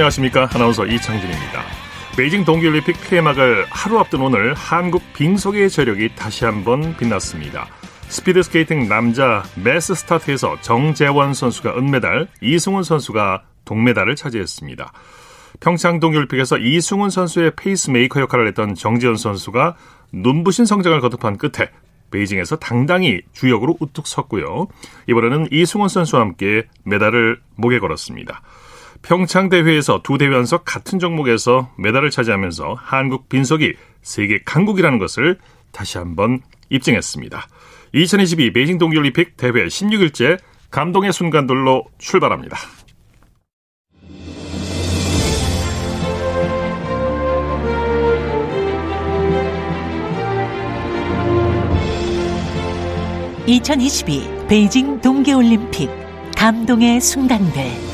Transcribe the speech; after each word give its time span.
안녕하십니까. 0.00 0.48
아나운서 0.54 0.86
이창진입니다. 0.86 1.62
베이징 2.16 2.44
동계올림픽 2.46 2.96
폐막을 3.10 3.66
하루 3.68 3.98
앞둔 3.98 4.22
오늘 4.22 4.54
한국 4.54 5.02
빙속의 5.12 5.68
저력이 5.68 6.14
다시 6.14 6.46
한번 6.46 6.96
빛났습니다. 6.96 7.66
스피드 8.08 8.42
스케이팅 8.42 8.88
남자 8.88 9.42
매스 9.62 9.94
스타트에서 9.94 10.58
정재원 10.62 11.34
선수가 11.34 11.76
은메달, 11.76 12.28
이승훈 12.40 12.82
선수가 12.82 13.42
동메달을 13.66 14.16
차지했습니다. 14.16 14.90
평창 15.60 16.00
동계올림픽에서 16.00 16.56
이승훈 16.56 17.10
선수의 17.10 17.52
페이스메이커 17.56 18.22
역할을 18.22 18.46
했던 18.48 18.74
정재원 18.74 19.16
선수가 19.16 19.76
눈부신 20.12 20.64
성장을 20.64 20.98
거듭한 21.00 21.36
끝에 21.36 21.68
베이징에서 22.10 22.56
당당히 22.56 23.20
주역으로 23.32 23.76
우뚝 23.80 24.06
섰고요. 24.06 24.68
이번에는 25.08 25.48
이승훈 25.50 25.88
선수와 25.88 26.22
함께 26.22 26.64
메달을 26.84 27.40
목에 27.56 27.78
걸었습니다. 27.78 28.40
평창 29.02 29.48
대회에서 29.48 30.00
두 30.02 30.18
대회 30.18 30.32
연속 30.32 30.64
같은 30.64 30.98
종목에서 30.98 31.70
메달을 31.78 32.10
차지하면서 32.10 32.76
한국 32.78 33.28
빈속이 33.28 33.74
세계 34.02 34.40
강국이라는 34.44 34.98
것을 34.98 35.38
다시 35.72 35.98
한번 35.98 36.40
입증했습니다. 36.68 37.46
2022 37.92 38.52
베이징 38.52 38.78
동계올림픽 38.78 39.36
대회 39.36 39.52
16일째 39.52 40.38
감동의 40.70 41.12
순간들로 41.12 41.84
출발합니다. 41.98 42.56
2022 53.46 54.46
베이징 54.48 55.00
동계올림픽 55.00 55.90
감동의 56.36 57.00
순간들 57.00 57.89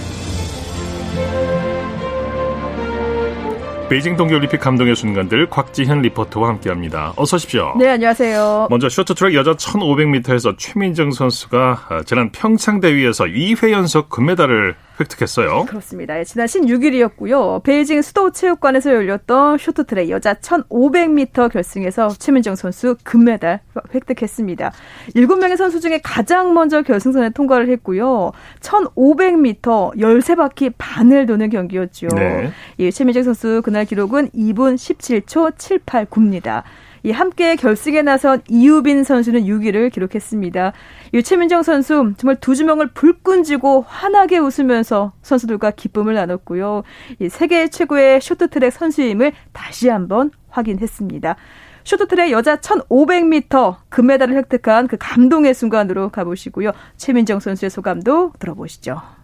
베이징 3.89 4.17
동계올림픽 4.17 4.61
감동의 4.61 4.97
순간들 4.97 5.49
곽지현 5.49 6.03
리포터와 6.03 6.49
함께합니다. 6.49 7.13
어서 7.17 7.37
오십시오. 7.37 7.75
네, 7.79 7.89
안녕하세요. 7.91 8.67
먼저 8.69 8.89
쇼트트랙 8.89 9.35
여자 9.35 9.53
1500m에서 9.55 10.59
최민정 10.59 11.13
선수가 11.13 11.87
아, 11.89 12.03
지난 12.05 12.33
평창 12.33 12.81
대회에서 12.81 13.27
2회 13.27 13.71
연속 13.71 14.09
금메달을 14.09 14.75
획득했어요. 14.99 15.67
그렇습니다. 15.67 16.19
예, 16.19 16.25
지난 16.25 16.47
16일이었고요. 16.47 17.63
베이징 17.63 18.03
수도 18.03 18.31
체육관에서 18.31 18.93
열렸던 18.95 19.59
쇼트트랙 19.59 20.11
여자 20.11 20.35
1500m 20.35 21.53
결승에서 21.53 22.09
최민정 22.19 22.57
선수 22.57 22.97
금메달 23.05 23.61
획득했습니다. 23.95 24.73
7명의 25.15 25.57
선수 25.57 25.81
중에 25.81 26.01
가장 26.03 26.55
먼저 26.55 26.83
결승선에 26.83 27.31
통과를 27.31 27.69
했고요. 27.71 28.33
1500m 28.61 29.97
13바퀴 29.97 30.73
반을 30.79 31.27
도는 31.27 31.51
경기였죠. 31.51 32.09
네. 32.09 32.51
예, 32.79 32.91
최민정 32.91 33.23
선수 33.23 33.61
그날 33.65 33.85
기록은 33.85 34.31
2분 34.31 34.77
17초 34.77 35.57
789입니다. 35.57 36.63
이 37.07 37.13
함께 37.13 37.55
결승에 37.55 38.03
나선 38.03 38.43
이유빈 38.49 39.05
선수는 39.05 39.45
6위를 39.45 39.93
기록했습니다. 39.93 40.73
유채민정 41.15 41.63
선수 41.63 42.15
정말 42.17 42.35
두 42.41 42.57
주먹을 42.57 42.89
불끈 42.89 43.45
쥐고 43.45 43.85
환하게 43.87 44.39
웃으면서 44.39 45.13
선수들과 45.23 45.71
기쁨을 45.71 46.15
나눴고요. 46.15 46.83
이 47.21 47.29
세계 47.29 47.69
최고의 47.69 48.21
쇼트트랙 48.21 48.73
선수임을 48.73 49.31
다시 49.53 49.89
한번 49.89 50.33
확인했습니다. 50.49 51.37
쇼트트랙 51.85 52.33
여자 52.33 52.57
1500m 52.57 53.77
금메달을 53.89 54.35
획득한 54.35 54.89
그 54.89 54.97
감동의 54.99 55.55
순간으로 55.55 56.09
가보시고요. 56.09 56.73
최민정 56.97 57.39
선수의 57.39 57.71
소감도 57.71 58.33
들어보시죠. 58.41 59.16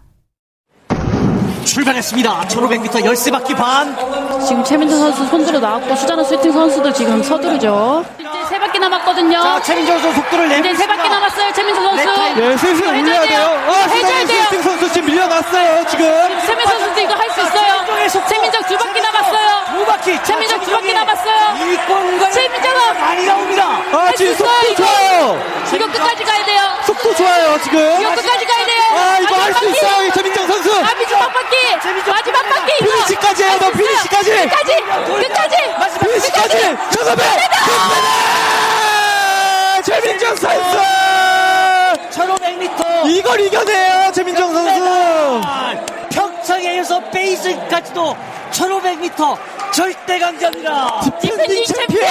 출발했습니다. 1.65 2.41
1500m 2.49 3.05
열세 3.05 3.31
바퀴 3.31 3.53
반. 3.55 3.95
지금 4.45 4.63
최민정 4.63 4.99
선수 4.99 5.25
손들어 5.27 5.59
나왔고 5.59 5.95
수자너 5.95 6.23
슐팅 6.23 6.51
선수도 6.51 6.91
지금 6.93 7.21
서두르죠. 7.23 8.05
이제 8.19 8.29
세 8.49 8.59
바퀴 8.59 8.79
남았거든요. 8.79 9.41
자, 9.41 9.61
최민정 9.61 9.99
선수 10.01 10.15
속도를 10.21 10.49
내고 10.49 10.67
이제 10.67 10.75
세 10.75 10.87
바퀴 10.87 11.07
남았어요. 11.09 11.53
최민정 11.53 11.83
선수. 11.83 12.09
네, 12.35 12.57
슬슬 12.57 12.87
올려야 12.87 13.21
돼요. 13.21 13.63
어, 13.67 13.73
해줘야 13.89 14.25
돼요. 14.25 14.43
슐팅 14.45 14.61
선수 14.61 14.91
지금 14.93 15.07
밀려났어요. 15.07 15.85
지금. 15.87 16.05
최민정 16.45 16.79
선수 16.79 17.01
이거 17.01 17.13
할 17.13 17.31
수 17.33 17.41
있어요. 17.41 17.73
최민정 18.27 18.61
두 18.63 18.77
바퀴 18.77 19.01
남았어요. 19.01 19.49
두 19.77 19.85
바퀴. 19.85 20.23
최민정 20.23 20.61
두 20.61 20.71
바퀴 20.71 20.93
남았어요. 20.93 21.33
최민정은 22.31 22.99
많이 22.99 23.25
나옵니다. 23.25 23.63
아, 23.91 24.11
지금 24.15 24.35
속도 24.35 24.75
좋아요. 24.75 25.41
이거 25.73 25.87
끝까지 25.87 26.23
가야 26.23 26.45
돼요. 26.45 26.61
속도 26.85 27.15
좋아요, 27.15 27.57
지금. 27.63 27.79
이거 28.01 28.09
끝까지 28.13 28.45
가야 28.45 28.65
돼요. 28.65 28.83
아, 28.95 29.17
이거 29.19 29.35
할 29.35 29.53
수 29.53 29.69
있어요. 29.69 30.02
마지막 31.43 32.05
바퀴. 32.05 32.31
마지막 32.31 32.49
바퀴. 32.49 32.77
피니시까지 32.83 33.43
해요, 33.43 33.57
너 33.59 33.71
피니시까지. 33.71 34.31
끝까지. 34.31 34.75
끝까지. 35.27 35.55
피니시까지. 35.99 36.57
정답해. 36.91 37.23
최민정 39.83 40.35
선수. 40.35 40.77
1500m. 42.11 43.07
이걸 43.09 43.39
이겨내요, 43.41 44.11
최민정 44.13 44.53
선수. 44.53 45.41
평창에서 46.11 46.99
베이징까지도 47.09 48.15
1500m 48.51 49.37
절대 49.73 50.19
강자입니다. 50.19 51.01
디펜딩 51.21 51.65
챔피언. 51.65 52.09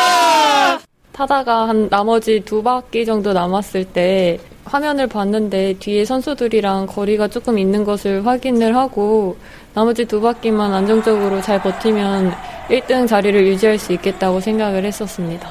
타다가 1.13 1.69
한 1.69 1.89
나머지 1.89 2.41
두 2.45 2.63
바퀴 2.63 3.05
정도 3.05 3.33
남았을 3.33 3.85
때 3.85 4.39
화면을 4.73 5.07
봤는데 5.07 5.75
뒤에 5.81 6.07
선수들이랑 6.07 6.87
거리가 6.87 7.29
조금 7.29 7.59
있는 7.59 7.85
것을 7.85 8.25
확인을 8.25 8.75
하고 8.75 9.37
나머지 9.75 10.07
두 10.07 10.23
바퀴만 10.23 10.73
안정적으로 10.73 11.43
잘 11.43 11.61
버티면 11.61 12.33
1등 12.71 13.07
자리를 13.07 13.47
유지할 13.49 13.79
수 13.79 13.93
있겠다고 13.93 14.41
생각을 14.41 14.87
했었습니다. 14.87 15.51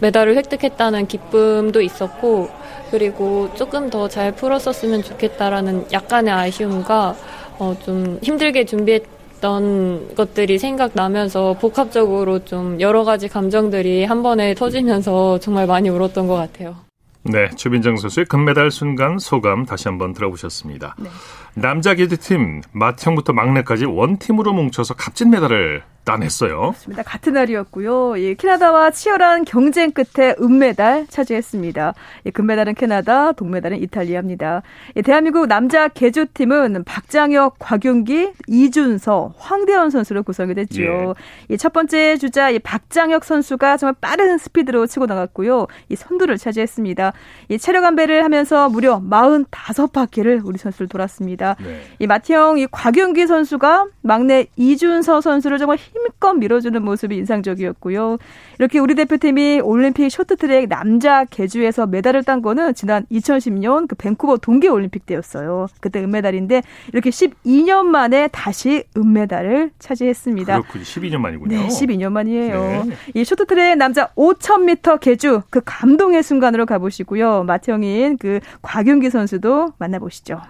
메달을 0.00 0.34
획득했다는 0.36 1.08
기쁨도 1.08 1.82
있었고 1.82 2.48
그리고 2.90 3.50
조금 3.54 3.90
더 3.90 4.08
잘 4.08 4.32
풀었었으면 4.32 5.02
좋겠다라는 5.02 5.86
약간의 5.92 6.32
아쉬움과 6.32 7.16
어, 7.58 7.76
좀 7.84 8.18
힘들게 8.22 8.64
준비했던 8.64 10.14
것들이 10.14 10.58
생각나면서 10.58 11.56
복합적으로 11.60 12.46
좀 12.46 12.80
여러 12.80 13.04
가지 13.04 13.28
감정들이 13.28 14.04
한 14.04 14.22
번에 14.22 14.54
터지면서 14.54 15.38
정말 15.40 15.66
많이 15.66 15.90
울었던 15.90 16.26
것 16.26 16.34
같아요. 16.34 16.93
네, 17.24 17.48
최빈정 17.56 17.96
선수의 17.96 18.26
금메달 18.26 18.70
순간 18.70 19.18
소감 19.18 19.64
다시 19.64 19.88
한번 19.88 20.12
들어보셨습니다. 20.12 20.94
네. 20.98 21.08
남자 21.56 21.94
기드팀 21.94 22.62
맏형부터 22.72 23.32
막내까지 23.32 23.84
원팀으로 23.84 24.52
뭉쳐서 24.52 24.94
값진 24.94 25.30
메달을 25.30 25.82
따냈어요. 26.04 26.58
그렇습니다. 26.58 27.02
같은 27.02 27.32
날이었고요. 27.32 28.20
예, 28.20 28.34
캐나다와 28.34 28.90
치열한 28.90 29.46
경쟁 29.46 29.90
끝에 29.90 30.34
은메달 30.38 31.06
차지했습니다. 31.08 31.94
예, 32.26 32.30
금메달은 32.30 32.74
캐나다, 32.74 33.32
동메달은 33.32 33.82
이탈리아입니다. 33.82 34.62
예, 34.96 35.02
대한민국 35.02 35.46
남자 35.46 35.88
개주팀은 35.88 36.84
박장혁, 36.84 37.56
곽윤기, 37.58 38.32
이준서, 38.48 39.34
황대현 39.38 39.88
선수로 39.90 40.24
구성이 40.24 40.54
됐죠. 40.54 41.14
예. 41.48 41.56
첫 41.56 41.72
번째 41.72 42.18
주자 42.18 42.50
박장혁 42.62 43.24
선수가 43.24 43.78
정말 43.78 43.94
빠른 44.00 44.36
스피드로 44.36 44.86
치고 44.86 45.06
나갔고요. 45.06 45.66
이 45.88 45.96
선두를 45.96 46.36
차지했습니다. 46.36 47.14
이 47.48 47.58
체력 47.58 47.84
안배를 47.84 48.24
하면서 48.24 48.68
무려 48.68 49.00
45바퀴를 49.00 50.42
우리 50.44 50.58
선수를 50.58 50.88
돌았습니다. 50.88 51.43
네. 51.62 51.80
이 51.98 52.06
마티형 52.06 52.58
이 52.58 52.66
곽윤기 52.70 53.26
선수가 53.26 53.86
막내 54.02 54.46
이준서 54.56 55.20
선수를 55.20 55.58
정말 55.58 55.76
힘껏 55.76 56.32
밀어주는 56.32 56.82
모습이 56.82 57.16
인상적이었고요. 57.16 58.18
이렇게 58.58 58.78
우리 58.78 58.94
대표팀이 58.94 59.60
올림픽 59.60 60.10
쇼트트랙 60.10 60.68
남자 60.68 61.24
개주에서 61.24 61.86
메달을 61.86 62.22
딴 62.22 62.42
거는 62.42 62.74
지난 62.74 63.04
2010년 63.10 63.88
그 63.88 63.94
밴쿠버 63.94 64.38
동계 64.38 64.68
올림픽 64.68 65.06
때였어요. 65.06 65.66
그때 65.80 66.00
은메달인데 66.02 66.62
이렇게 66.92 67.10
12년 67.10 67.84
만에 67.84 68.28
다시 68.28 68.84
은메달을 68.96 69.70
차지했습니다. 69.78 70.60
그렇군요. 70.60 70.84
12년 70.84 71.18
만이군요. 71.18 71.56
네, 71.56 71.66
12년 71.68 72.12
만이에요. 72.12 72.84
네. 72.86 72.90
이 73.14 73.24
쇼트트랙 73.24 73.76
남자 73.76 74.08
5,000m 74.16 75.00
계주 75.00 75.42
그 75.50 75.60
감동의 75.64 76.22
순간으로 76.22 76.66
가보시고요. 76.66 77.44
맏형인 77.44 78.18
그 78.18 78.40
곽윤기 78.62 79.10
선수도 79.10 79.72
만나보시죠. 79.78 80.40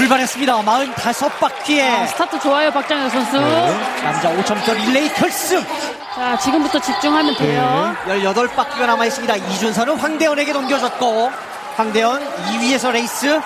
출발했습니다. 0.00 0.62
45바퀴에. 0.94 1.82
아, 1.82 2.06
스타트 2.06 2.40
좋아요, 2.40 2.70
박장혁 2.70 3.10
선수. 3.10 3.38
네. 3.38 4.00
남자 4.02 4.30
5,000m 4.34 4.74
릴레이 4.74 5.12
결승. 5.12 5.62
자, 6.14 6.38
지금부터 6.38 6.80
집중하면 6.80 7.36
돼요. 7.36 7.94
네. 8.06 8.22
18바퀴가 8.22 8.86
남아있습니다. 8.86 9.36
이준서는 9.36 9.98
황대헌에게 9.98 10.54
넘겨줬고, 10.54 11.30
황대헌 11.76 12.18
2위에서 12.46 12.92
레이스. 12.92 13.40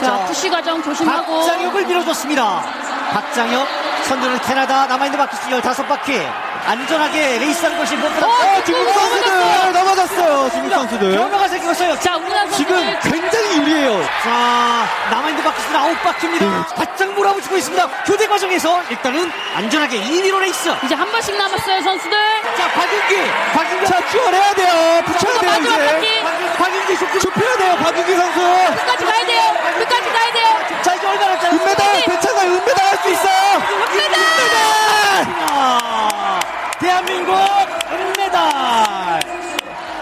자, 0.00 0.04
자 0.04 0.24
푸시 0.24 0.50
과정 0.50 0.82
조심하고. 0.82 1.32
박장혁을 1.32 1.86
밀어줬습니다. 1.86 2.64
박장혁, 3.12 3.68
선두는 4.08 4.40
캐나다, 4.40 4.86
남아있는 4.88 5.16
바퀴 5.16 5.36
수 5.36 5.48
15바퀴. 5.48 6.49
안전하게 6.66 7.38
레이스하는 7.38 7.78
것이 7.78 7.96
무엇보다 7.96 8.26
어, 8.26 8.64
중국 8.64 8.92
선수들 8.92 9.72
넘어졌어요. 9.72 10.50
중국 10.50 10.70
선수들. 10.74 11.12
변화가 11.16 11.48
생겼어요. 11.48 11.98
자, 12.00 12.16
우리나라 12.16 12.48
지금 12.50 12.76
선수들 12.76 13.10
굉장히 13.10 13.56
유리해요. 13.58 14.02
자, 14.22 14.86
남아있는 15.10 15.42
바퀴수는 15.42 15.76
아홉 15.80 16.02
바퀴입니다. 16.02 16.66
바짝 16.76 17.12
몰아붙이고 17.14 17.56
있습니다. 17.56 17.88
교대 18.06 18.26
과정에서 18.26 18.82
일단은 18.90 19.30
안전하게 19.54 20.00
2위로 20.00 20.38
레이스. 20.40 20.74
이제 20.84 20.94
한 20.94 21.10
번씩 21.10 21.36
남았어요, 21.36 21.80
선수들. 21.82 22.18
자, 22.56 22.68
곽윤기. 22.68 23.30
박윤기. 23.54 23.86
자, 23.86 24.06
추월해야 24.10 24.54
돼요. 24.54 25.02
붙여야 25.06 25.34
자, 25.34 25.40
돼요, 25.40 25.50
마지막 25.52 25.74
이제. 25.76 25.86
바퀴. 25.92 26.22
박윤- 26.22 26.56
박윤기 26.58 26.96
속 26.96 27.20
좁혀야 27.20 27.56
돼요, 27.56 27.76
박윤기 27.82 28.14
선수. 28.16 28.40
끝까지 28.40 29.04
가야 29.04 29.26
돼요. 29.26 29.42
끝까지 29.78 30.10
가야 30.12 30.32
돼요. 30.32 30.48
자, 30.82 30.94
이제 30.94 31.06
얼마나 31.06 31.38
짜 31.40 31.50
은메달, 31.50 32.02
괜찮아요. 32.04 32.50
은메달 32.52 32.86
할 32.86 32.98
수 33.00 33.08
있어요. 33.10 33.62
은메달! 33.90 34.20
아, 35.52 36.09
대한민국 36.80 37.34
은메달. 37.92 39.20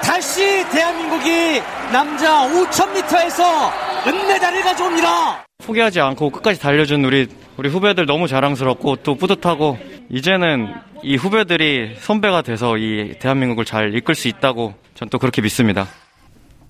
다시 0.03 0.65
대한민국이 0.71 1.61
남자 1.93 2.49
5000m에서 2.49 3.71
은메달을 4.07 4.63
가져옵니다. 4.63 5.45
포기하지 5.65 6.01
않고 6.01 6.31
끝까지 6.31 6.61
달려준 6.61 7.05
우리 7.05 7.27
우리 7.57 7.69
후배들 7.69 8.07
너무 8.07 8.27
자랑스럽고 8.29 8.97
또 8.97 9.17
뿌듯하고 9.17 9.79
이제는 10.09 10.73
이 11.03 11.17
후배들이 11.17 11.97
선배가 11.99 12.43
돼서 12.43 12.77
이 12.79 13.15
대한민국을 13.19 13.65
잘 13.65 13.95
이끌 13.95 14.15
수 14.15 14.29
있다고 14.29 14.75
전 14.95 15.09
또 15.11 15.19
그렇게 15.19 15.43
믿습니다. 15.43 15.87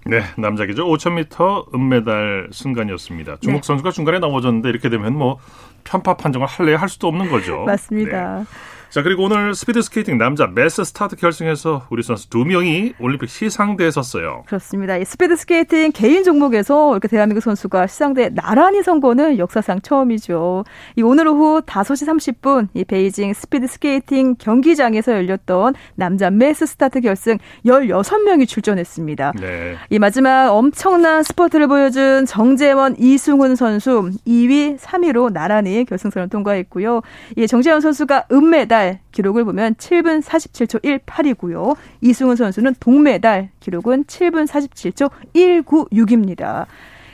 네, 0.06 0.22
남자 0.36 0.64
계주 0.64 0.84
5000m 0.86 1.74
은메달 1.74 2.48
순간이었습니다. 2.50 3.36
중국 3.40 3.60
네. 3.62 3.66
선수가 3.66 3.90
중간에 3.90 4.18
넘어졌는데 4.18 4.68
이렇게 4.70 4.88
되면 4.88 5.14
뭐 5.16 5.38
편파 5.84 6.16
판정을 6.16 6.46
할래 6.46 6.74
할 6.74 6.88
수도 6.88 7.08
없는 7.08 7.30
거죠. 7.30 7.64
맞습니다. 7.64 8.38
네. 8.38 8.44
자, 8.90 9.02
그리고 9.02 9.24
오늘 9.24 9.54
스피드 9.54 9.82
스케이팅 9.82 10.16
남자 10.16 10.46
매스 10.46 10.82
스타트 10.82 11.14
결승에서 11.14 11.82
우리 11.90 12.02
선수 12.02 12.30
두 12.30 12.46
명이 12.46 12.94
올림픽 12.98 13.28
시상대에 13.28 13.90
섰어요. 13.90 14.44
그렇습니다. 14.46 14.96
이 14.96 15.04
스피드 15.04 15.36
스케이팅 15.36 15.92
개인 15.92 16.24
종목에서 16.24 16.92
이렇게 16.92 17.06
대한민국 17.06 17.42
선수가 17.42 17.86
시상대에 17.86 18.30
나란히 18.30 18.82
선 18.82 19.00
거는 19.00 19.36
역사상 19.36 19.82
처음이죠. 19.82 20.64
이 20.96 21.02
오늘 21.02 21.28
오후 21.28 21.60
5시 21.60 22.08
30분 22.08 22.68
이 22.72 22.82
베이징 22.84 23.34
스피드 23.34 23.66
스케이팅 23.66 24.36
경기장에서 24.36 25.12
열렸던 25.12 25.74
남자 25.94 26.30
매스 26.30 26.64
스타트 26.64 27.02
결승 27.02 27.36
16명이 27.66 28.48
출전했습니다. 28.48 29.34
네. 29.38 29.76
이 29.90 29.98
마지막 29.98 30.48
엄청난 30.48 31.22
스퍼트를 31.24 31.68
보여준 31.68 32.24
정재원, 32.24 32.96
이승훈 32.98 33.54
선수 33.54 34.10
2위, 34.26 34.78
3위로 34.78 35.30
나란히 35.30 35.84
결승선을 35.84 36.30
통과했고요. 36.30 37.02
이 37.36 37.46
정재원 37.46 37.82
선수가 37.82 38.28
은메달 38.32 38.77
기록을 39.12 39.44
보면 39.44 39.74
7분 39.74 40.22
47초 40.22 40.82
18이고요. 41.04 41.76
이승훈 42.00 42.36
선수는 42.36 42.74
동메달 42.80 43.50
기록은 43.60 44.04
7분 44.04 44.46
47초 44.46 45.10
196입니다. 45.34 46.66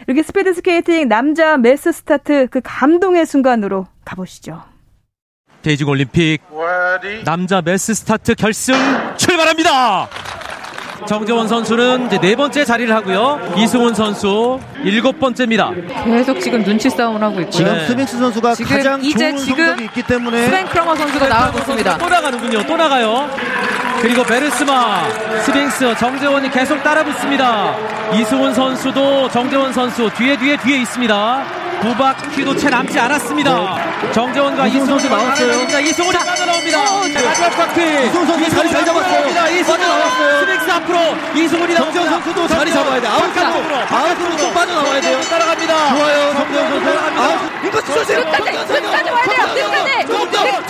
이렇게 0.06 0.22
스피드 0.22 0.54
스케이팅 0.54 1.08
남자 1.08 1.56
매스 1.56 1.92
스타트 1.92 2.46
그 2.50 2.60
감동의 2.62 3.26
순간으로 3.26 3.86
가보시죠. 4.04 4.62
베이징 5.62 5.88
올림픽 5.88 6.38
남자 7.24 7.62
매스 7.62 7.94
스타트 7.94 8.34
결승 8.34 8.74
출발합니다. 9.16 10.08
정재원 11.06 11.48
선수는 11.48 12.06
이제 12.06 12.18
네 12.18 12.34
번째 12.36 12.64
자리를 12.64 12.94
하고요. 12.94 13.54
이승훈 13.56 13.94
선수 13.94 14.58
일곱 14.84 15.18
번째입니다. 15.20 15.70
계속 16.04 16.40
지금 16.40 16.64
눈치 16.64 16.88
싸움을 16.88 17.22
하고 17.22 17.40
있고요. 17.40 17.50
지금 17.50 17.72
네. 17.72 17.86
스빙스 17.86 18.18
선수가 18.18 18.54
지금 18.54 18.76
가장 18.76 19.02
이제 19.02 19.30
좋은 19.30 19.36
지금 19.38 19.56
성적이 19.66 19.84
있기 19.84 20.02
때문에 20.02 20.44
스벤 20.46 20.66
크라머 20.66 20.96
선수가 20.96 21.28
나가고 21.28 21.58
있습니다. 21.58 21.98
또 21.98 22.08
나가는군요. 22.08 22.62
또 22.66 22.76
나가요. 22.76 23.28
그리고 24.00 24.22
베르스마, 24.22 25.02
스빙스, 25.44 25.96
정재원이 25.96 26.50
계속 26.50 26.82
따라붙습니다. 26.82 27.74
이승훈 28.14 28.52
선수도 28.52 29.28
정재원 29.30 29.72
선수 29.72 30.10
뒤에 30.16 30.36
뒤에 30.36 30.56
뒤에 30.58 30.78
있습니다. 30.78 31.44
두 31.80 31.94
바퀴도 31.96 32.56
채 32.56 32.70
남지 32.70 32.98
않았습니다. 32.98 33.76
정재원과 34.12 34.66
이승훈 34.68 34.86
선수 34.86 35.08
나왔어요. 35.08 35.48
나왔어요. 35.52 35.80
이승훈이 35.80 36.18
빠져나옵니다. 36.18 36.78
마지막 37.24 37.50
바퀴. 37.56 37.80
이승훈 38.06 38.26
선수 38.26 38.44
이승훈이 41.34 41.74
정재원 41.74 42.10
나옵니다. 42.10 42.10
선수도 42.32 42.48
자리 42.48 42.72
잡아야 42.72 43.00
돼. 43.00 43.06
아웃으로. 43.08 43.86
바깥으로 43.86 44.36
좀 44.36 44.54
빠져나와야 44.54 45.00
돼요. 45.00 45.20
따라갑니다. 45.22 45.96
좋아요, 45.96 46.32
정재원 46.34 46.70
선수. 46.70 47.20
아웃. 47.20 47.40
이거 47.66 47.80
쏘세요. 47.80 48.24
끝까지, 48.24 48.50
끝까지 48.52 49.10
와야 49.10 49.24
돼요, 49.24 49.70
끝까지. 49.70 50.06
정재원! 50.06 50.66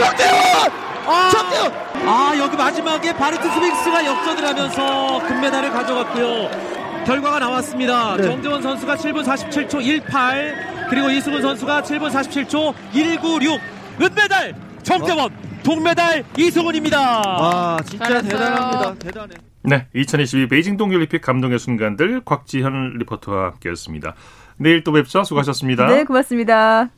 정재원! 1.30 1.72
아 2.06 2.32
여기 2.38 2.56
마지막에 2.56 3.12
바르트 3.14 3.42
스밍스가 3.50 4.04
역전을 4.06 4.46
하면서 4.48 5.20
금메달을 5.26 5.70
가져갔고요. 5.70 7.04
결과가 7.06 7.38
나왔습니다. 7.38 8.16
네. 8.16 8.22
정재원 8.24 8.62
선수가 8.62 8.96
7분 8.96 9.24
47초 9.24 9.82
18 9.82 10.86
그리고 10.88 11.10
이승훈 11.10 11.42
선수가 11.42 11.82
7분 11.82 12.10
47초 12.10 12.74
196 12.92 13.60
은메달 14.00 14.54
정재원 14.82 15.30
동메달 15.62 16.24
이승훈입니다. 16.36 16.98
아, 17.24 17.78
진짜 17.86 18.04
잘했어요. 18.06 18.30
대단합니다. 18.30 18.94
대단해. 18.98 19.34
네, 19.66 19.86
2022 19.94 20.48
베이징 20.48 20.76
동계올림픽 20.76 21.22
감동의 21.22 21.58
순간들 21.58 22.20
곽지현 22.26 22.98
리포터와 22.98 23.52
함께했습니다. 23.52 24.14
내일 24.58 24.84
또 24.84 24.92
뵙죠. 24.92 25.24
수고하셨습니다. 25.24 25.86
네, 25.86 26.04
고맙습니다. 26.04 26.90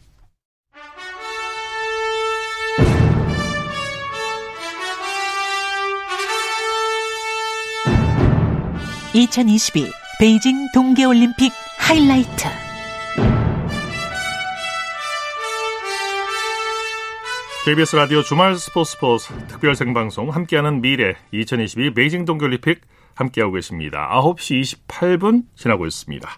(2022) 9.14 9.90
베이징 10.18 10.66
동계올림픽 10.74 11.52
하이라이트 11.78 12.65
KBS 17.66 17.96
라디오 17.96 18.22
주말 18.22 18.54
스포츠 18.54 18.92
스포츠 18.92 19.34
특별 19.48 19.74
생방송 19.74 20.30
함께하는 20.30 20.80
미래 20.82 21.16
2022 21.32 21.94
베이징 21.94 22.24
동계올림픽 22.24 22.80
함께하고 23.16 23.54
계십니다. 23.54 24.08
9시 24.12 24.86
28분 24.86 25.42
지나고 25.56 25.84
있습니다. 25.84 26.28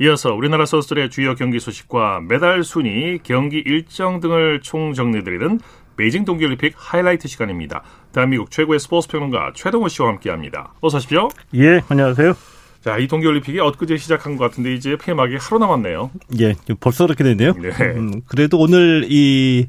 이어서 0.00 0.32
우리나라 0.32 0.64
선수들의 0.64 1.10
주요 1.10 1.34
경기 1.34 1.60
소식과 1.60 2.22
메달 2.26 2.64
순위, 2.64 3.18
경기 3.22 3.58
일정 3.58 4.20
등을 4.20 4.62
총정리드리는 4.62 5.60
베이징 5.98 6.24
동계올림픽 6.24 6.72
하이라이트 6.74 7.28
시간입니다. 7.28 7.82
대한민국 8.14 8.50
최고의 8.50 8.80
스포츠 8.80 9.06
평론가 9.08 9.52
최동호 9.54 9.88
씨와 9.88 10.08
함께합니다. 10.08 10.72
어서 10.80 10.96
오십시오. 10.96 11.28
예, 11.56 11.82
안녕하세요. 11.90 12.32
자, 12.80 12.96
이 12.96 13.06
동계올림픽이 13.06 13.60
엊그제 13.60 13.98
시작한 13.98 14.38
것 14.38 14.44
같은데 14.44 14.72
이제 14.72 14.96
폐막이 14.96 15.36
하루 15.38 15.58
남았네요. 15.58 16.10
예, 16.40 16.54
벌써 16.80 17.04
그렇게 17.04 17.22
됐네요. 17.22 17.52
네. 17.52 17.68
음, 17.96 18.22
그래도 18.24 18.58
오늘 18.58 19.06
이, 19.10 19.68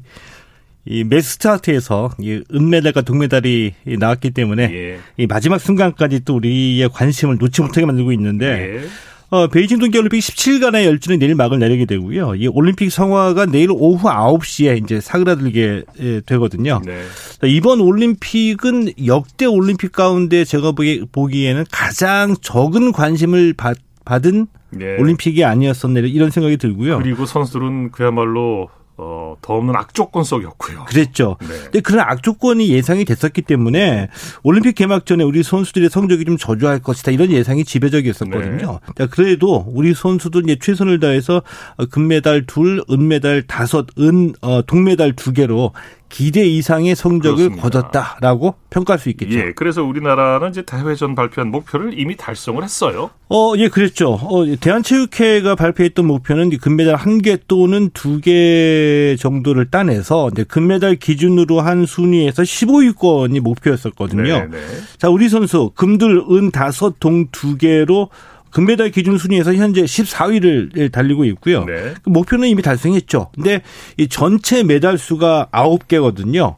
이 0.84 1.04
매스타트에서 1.04 2.10
이 2.18 2.42
은메달과 2.52 3.02
동메달이 3.02 3.74
나왔기 3.98 4.32
때문에 4.32 4.62
예. 4.72 4.98
이 5.16 5.26
마지막 5.26 5.58
순간까지 5.58 6.24
또 6.24 6.36
우리의 6.36 6.88
관심을 6.88 7.38
놓지 7.38 7.62
못하게 7.62 7.86
만들고 7.86 8.12
있는데 8.12 8.46
예. 8.46 8.88
어, 9.30 9.46
베이징 9.46 9.78
동계올림픽 9.78 10.20
17간의 10.20 10.84
열전이 10.84 11.18
내일 11.18 11.34
막을 11.34 11.58
내리게 11.58 11.86
되고요. 11.86 12.34
이 12.34 12.48
올림픽 12.48 12.90
성화가 12.90 13.46
내일 13.46 13.70
오후 13.70 14.06
9시에 14.06 14.82
이제 14.82 15.00
사그라들게 15.00 15.84
예, 16.00 16.20
되거든요. 16.26 16.82
네. 16.84 17.00
이번 17.44 17.80
올림픽은 17.80 18.92
역대 19.06 19.46
올림픽 19.46 19.92
가운데 19.92 20.44
제가 20.44 20.72
보기, 20.72 21.06
보기에는 21.10 21.64
가장 21.70 22.36
적은 22.42 22.92
관심을 22.92 23.54
받, 23.54 23.78
받은 24.04 24.48
네. 24.68 24.98
올림픽이 24.98 25.44
아니었었네 25.44 26.00
이런 26.00 26.28
생각이 26.28 26.58
들고요. 26.58 26.98
그리고 26.98 27.24
선수들은 27.24 27.92
그야말로 27.92 28.68
어, 28.98 29.36
더 29.40 29.54
없는 29.54 29.74
악조건 29.74 30.22
속이었고요. 30.22 30.84
그랬죠. 30.84 31.36
네. 31.40 31.48
근데 31.64 31.80
그런 31.80 32.00
악조건이 32.00 32.68
예상이 32.68 33.04
됐었기 33.04 33.42
때문에 33.42 34.08
올림픽 34.42 34.74
개막 34.74 35.06
전에 35.06 35.24
우리 35.24 35.42
선수들의 35.42 35.88
성적이 35.88 36.24
좀 36.24 36.36
저조할 36.36 36.80
것이다 36.80 37.10
이런 37.10 37.30
예상이 37.30 37.64
지배적이었었거든요. 37.64 38.80
자, 38.96 39.06
그래도 39.06 39.64
우리 39.68 39.94
선수들 39.94 40.42
이제 40.44 40.56
최선을 40.60 41.00
다해서 41.00 41.42
금메달 41.90 42.46
둘, 42.46 42.82
은메달 42.90 43.42
다섯, 43.46 43.86
은 43.98 44.34
어, 44.42 44.62
동메달 44.62 45.14
두 45.14 45.32
개로 45.32 45.72
기대 46.12 46.44
이상의 46.44 46.94
성적을 46.94 47.48
그렇습니다. 47.48 47.62
거뒀다라고 47.62 48.54
평가할 48.68 48.98
수 48.98 49.08
있겠죠. 49.08 49.38
예, 49.38 49.52
그래서 49.56 49.82
우리나라는 49.82 50.50
이제 50.50 50.60
대회 50.62 50.94
전 50.94 51.14
발표한 51.14 51.50
목표를 51.50 51.98
이미 51.98 52.16
달성을 52.16 52.62
했어요. 52.62 53.08
어, 53.30 53.54
예, 53.56 53.68
그랬죠. 53.68 54.12
어, 54.12 54.44
대한체육회가 54.60 55.54
발표했던 55.54 56.06
목표는 56.06 56.50
금메달 56.58 56.96
한 56.96 57.22
개 57.22 57.38
또는 57.48 57.88
두 57.94 58.20
개 58.20 59.16
정도를 59.18 59.70
따내서 59.70 60.28
이제 60.32 60.44
금메달 60.44 60.96
기준으로 60.96 61.60
한 61.62 61.86
순위에서 61.86 62.42
15위권이 62.42 63.40
목표였었거든요. 63.40 64.22
네, 64.22 64.46
네. 64.50 64.58
자, 64.98 65.08
우리 65.08 65.28
선수 65.30 65.70
금둘 65.74 66.24
은 66.30 66.50
다섯 66.50 67.00
동 67.00 67.26
두 67.32 67.56
개로 67.56 68.10
금메달 68.52 68.90
기준 68.90 69.18
순위에서 69.18 69.54
현재 69.54 69.82
14위를 69.82 70.92
달리고 70.92 71.24
있고요. 71.24 71.64
네. 71.64 71.94
그 72.02 72.10
목표는 72.10 72.48
이미 72.48 72.62
달성했죠. 72.62 73.30
근데 73.34 73.62
이 73.96 74.08
전체 74.08 74.62
메달 74.62 74.98
수가 74.98 75.48
9개거든요. 75.52 76.56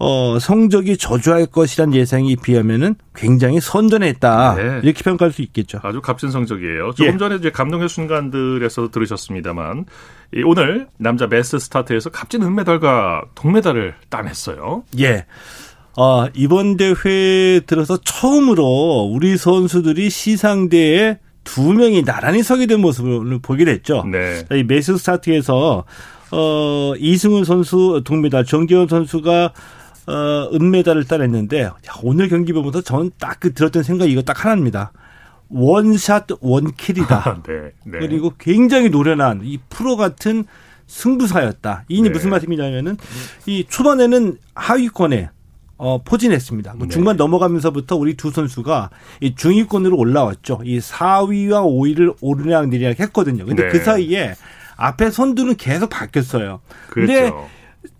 어, 0.00 0.38
성적이 0.38 0.96
저조할 0.96 1.46
것이란 1.46 1.92
예상에 1.92 2.36
비하면은 2.36 2.94
굉장히 3.16 3.60
선전했다. 3.60 4.54
네. 4.54 4.80
이렇게 4.84 5.02
평가할 5.02 5.32
수 5.32 5.42
있겠죠. 5.42 5.80
아주 5.82 6.00
값진 6.00 6.30
성적이에요. 6.30 6.92
조금 6.92 7.14
예. 7.14 7.16
전에 7.16 7.36
이제 7.36 7.50
감동의 7.50 7.88
순간들에서도 7.88 8.90
들으셨습니다만 8.90 9.86
이 10.34 10.42
오늘 10.44 10.86
남자 10.98 11.26
베스트 11.26 11.58
스타트에서 11.58 12.10
값진 12.10 12.42
은메달과 12.42 13.24
동메달을 13.34 13.94
따냈어요. 14.08 14.84
예. 15.00 15.26
어, 15.96 16.28
이번 16.32 16.76
대회 16.76 17.58
들어서 17.66 17.96
처음으로 17.96 19.10
우리 19.12 19.36
선수들이 19.36 20.10
시상대에 20.10 21.18
두 21.48 21.72
명이 21.72 22.04
나란히 22.04 22.42
서게 22.42 22.66
된 22.66 22.80
모습을 22.80 23.38
보게 23.40 23.64
됐죠. 23.64 24.04
네. 24.10 24.44
이 24.52 24.64
메스 24.64 24.96
스타트에서 24.98 25.84
어, 26.30 26.92
이승훈 26.98 27.44
선수 27.44 28.02
동메달, 28.04 28.44
정기현 28.44 28.88
선수가 28.88 29.52
어, 30.06 30.50
은메달을 30.52 31.04
따냈는데 31.04 31.62
야, 31.62 31.74
오늘 32.02 32.28
경기 32.28 32.52
보면서 32.52 32.82
저는 32.82 33.10
딱 33.18 33.38
그 33.40 33.54
들었던 33.54 33.82
생각이 33.82 34.12
이거 34.12 34.20
딱 34.22 34.44
하나입니다. 34.44 34.92
원샷 35.48 36.26
원킬이다. 36.40 37.42
네. 37.48 37.54
네. 37.84 37.98
그리고 37.98 38.32
굉장히 38.38 38.90
노련한 38.90 39.40
이 39.44 39.58
프로 39.70 39.96
같은 39.96 40.44
승부사였다. 40.86 41.84
이게 41.88 42.02
네. 42.02 42.10
무슨 42.10 42.30
말씀이냐면은 42.30 42.96
이 43.46 43.64
초반에는 43.68 44.36
하위권에 44.54 45.30
어, 45.78 46.02
포진했습니다. 46.02 46.72
그 46.72 46.82
네. 46.84 46.88
중반 46.88 47.16
넘어가면서부터 47.16 47.96
우리 47.96 48.14
두 48.14 48.30
선수가 48.30 48.90
이 49.20 49.34
중위권으로 49.34 49.96
올라왔죠. 49.96 50.60
이 50.64 50.78
4위와 50.78 51.62
5위를 51.64 52.16
오르락 52.20 52.68
내리락 52.68 53.00
했거든요. 53.00 53.46
근데 53.46 53.64
네. 53.64 53.68
그 53.70 53.82
사이에 53.82 54.34
앞에 54.76 55.10
선두는 55.10 55.56
계속 55.56 55.88
바뀌었어요. 55.90 56.60
근데 56.90 57.30
그렇죠. 57.30 57.48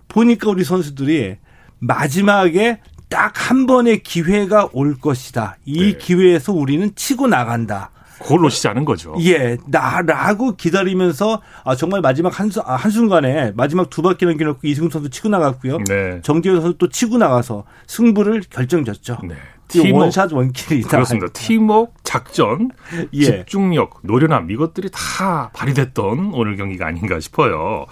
보니까 0.08 0.50
우리 0.50 0.64
선수들이 0.64 1.36
마지막에 1.78 2.80
딱 3.08 3.32
한 3.48 3.66
번의 3.66 4.02
기회가 4.02 4.68
올 4.72 4.98
것이다. 5.00 5.56
이 5.64 5.92
네. 5.92 5.98
기회에서 5.98 6.52
우리는 6.52 6.94
치고 6.94 7.28
나간다. 7.28 7.90
그걸 8.22 8.40
않은 8.68 8.84
거죠. 8.84 9.14
예, 9.20 9.56
나라고 9.66 10.56
기다리면서 10.56 11.40
아, 11.64 11.74
정말 11.76 12.00
마지막 12.00 12.38
한, 12.38 12.50
수- 12.50 12.60
아, 12.64 12.76
한순간에 12.76 13.52
마지막 13.56 13.90
두 13.90 14.02
바퀴 14.02 14.26
넘겨놓고 14.26 14.60
이승훈 14.62 14.90
선수 14.90 15.08
치고 15.10 15.28
나갔고요. 15.28 15.78
네. 15.88 16.20
정재현 16.22 16.60
선수 16.60 16.78
또 16.78 16.88
치고 16.88 17.18
나가서 17.18 17.64
승부를 17.86 18.42
결정졌죠. 18.50 19.18
네. 19.24 19.34
이 19.34 19.68
팀워크. 19.82 20.02
원샷 20.04 20.32
원킬이다. 20.32 20.88
그렇습니다. 20.88 21.26
팀워크, 21.34 21.92
작전, 22.02 22.70
예. 23.12 23.24
집중력, 23.24 23.98
노련함 24.02 24.50
이것들이 24.50 24.88
다 24.90 25.50
발휘됐던 25.52 26.30
오늘 26.32 26.56
경기가 26.56 26.86
아닌가 26.86 27.20
싶어요. 27.20 27.84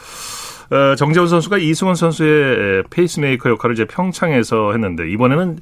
어, 0.70 0.94
정재원 0.96 1.28
선수가 1.28 1.58
이승훈 1.58 1.94
선수의 1.94 2.84
페이스메이커 2.90 3.50
역할을 3.50 3.74
이제 3.74 3.84
평창에서 3.84 4.72
했는데 4.72 5.08
이번에는 5.12 5.58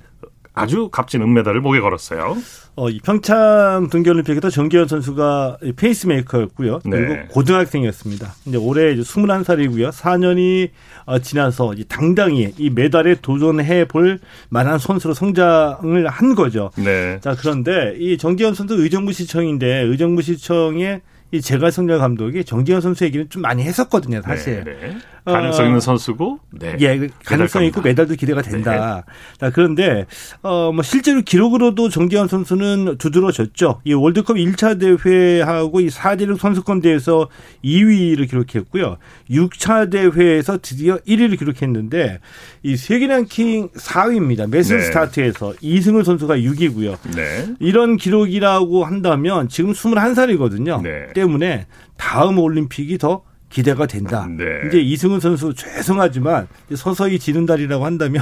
아주 0.54 0.88
값진 0.88 1.20
은메달을 1.20 1.60
목에 1.60 1.80
걸었어요. 1.80 2.36
어, 2.76 2.88
이 2.88 3.00
평창 3.00 3.88
동계올림픽에서 3.90 4.50
정재원 4.50 4.88
선수가 4.88 5.58
이 5.62 5.72
페이스메이커였고요. 5.72 6.80
네. 6.84 6.90
그리고 6.90 7.28
고등학생이었습니다. 7.28 8.34
이제 8.46 8.56
올해 8.56 8.92
이제 8.92 9.02
21살이고요. 9.02 9.90
4년이 9.90 10.70
어, 11.06 11.18
지나서 11.18 11.74
이제 11.74 11.84
당당히 11.88 12.52
이 12.56 12.70
메달에 12.70 13.16
도전해 13.20 13.86
볼 13.86 14.18
만한 14.48 14.78
선수로 14.78 15.14
성장을 15.14 16.08
한 16.08 16.34
거죠. 16.34 16.70
네. 16.76 17.18
자, 17.20 17.36
그런데 17.38 17.94
이 17.98 18.16
정재원 18.16 18.54
선수 18.54 18.74
의정부시청인데 18.74 19.82
의정부시청의 19.82 21.00
이 21.32 21.40
제갈성렬 21.40 21.98
감독이 21.98 22.44
정지현 22.44 22.80
선수 22.80 23.04
얘기는 23.04 23.28
좀 23.28 23.42
많이 23.42 23.64
했었거든요, 23.64 24.22
사실. 24.22 24.62
네, 24.64 24.72
네. 24.80 24.96
가능성 25.24 25.66
있는 25.66 25.80
선수고, 25.80 26.38
네. 26.52 26.76
예, 26.80 26.98
그 26.98 27.08
가능성 27.24 27.64
있고 27.64 27.80
메달 27.80 28.04
메달도 28.04 28.14
기대가 28.14 28.42
된다. 28.42 29.04
자, 29.38 29.50
그런데 29.50 30.06
어뭐 30.42 30.82
실제로 30.82 31.22
기록으로도 31.22 31.88
정기현 31.88 32.28
선수는 32.28 32.98
두드러졌죠. 32.98 33.80
이 33.84 33.92
월드컵 33.94 34.36
1차 34.36 34.78
대회하고 34.78 35.80
이 35.80 35.88
4대륙 35.88 36.38
선수권 36.38 36.80
대회에서 36.80 37.28
2위를 37.64 38.28
기록했고요. 38.28 38.98
6차 39.30 39.90
대회에서 39.90 40.58
드디어 40.60 40.96
1위를 40.98 41.38
기록했는데 41.38 42.20
이 42.62 42.76
세계 42.76 43.06
랭킹 43.06 43.70
4위입니다. 43.70 44.48
메스 44.48 44.74
네. 44.74 44.80
스타트에서 44.82 45.54
이승훈 45.60 46.04
선수가 46.04 46.36
6위고요. 46.36 46.98
네. 47.14 47.54
이런 47.60 47.96
기록이라고 47.96 48.84
한다면 48.84 49.48
지금 49.48 49.72
21살이거든요. 49.72 50.82
네. 50.82 51.12
때문에 51.14 51.66
다음 51.96 52.38
올림픽이 52.38 52.98
더 52.98 53.22
기대가 53.54 53.86
된다. 53.86 54.26
네. 54.28 54.44
이제 54.66 54.80
이승훈 54.80 55.20
선수 55.20 55.54
죄송하지만 55.54 56.48
이제 56.66 56.74
서서히 56.74 57.20
지는 57.20 57.46
달이라고 57.46 57.84
한다면 57.84 58.20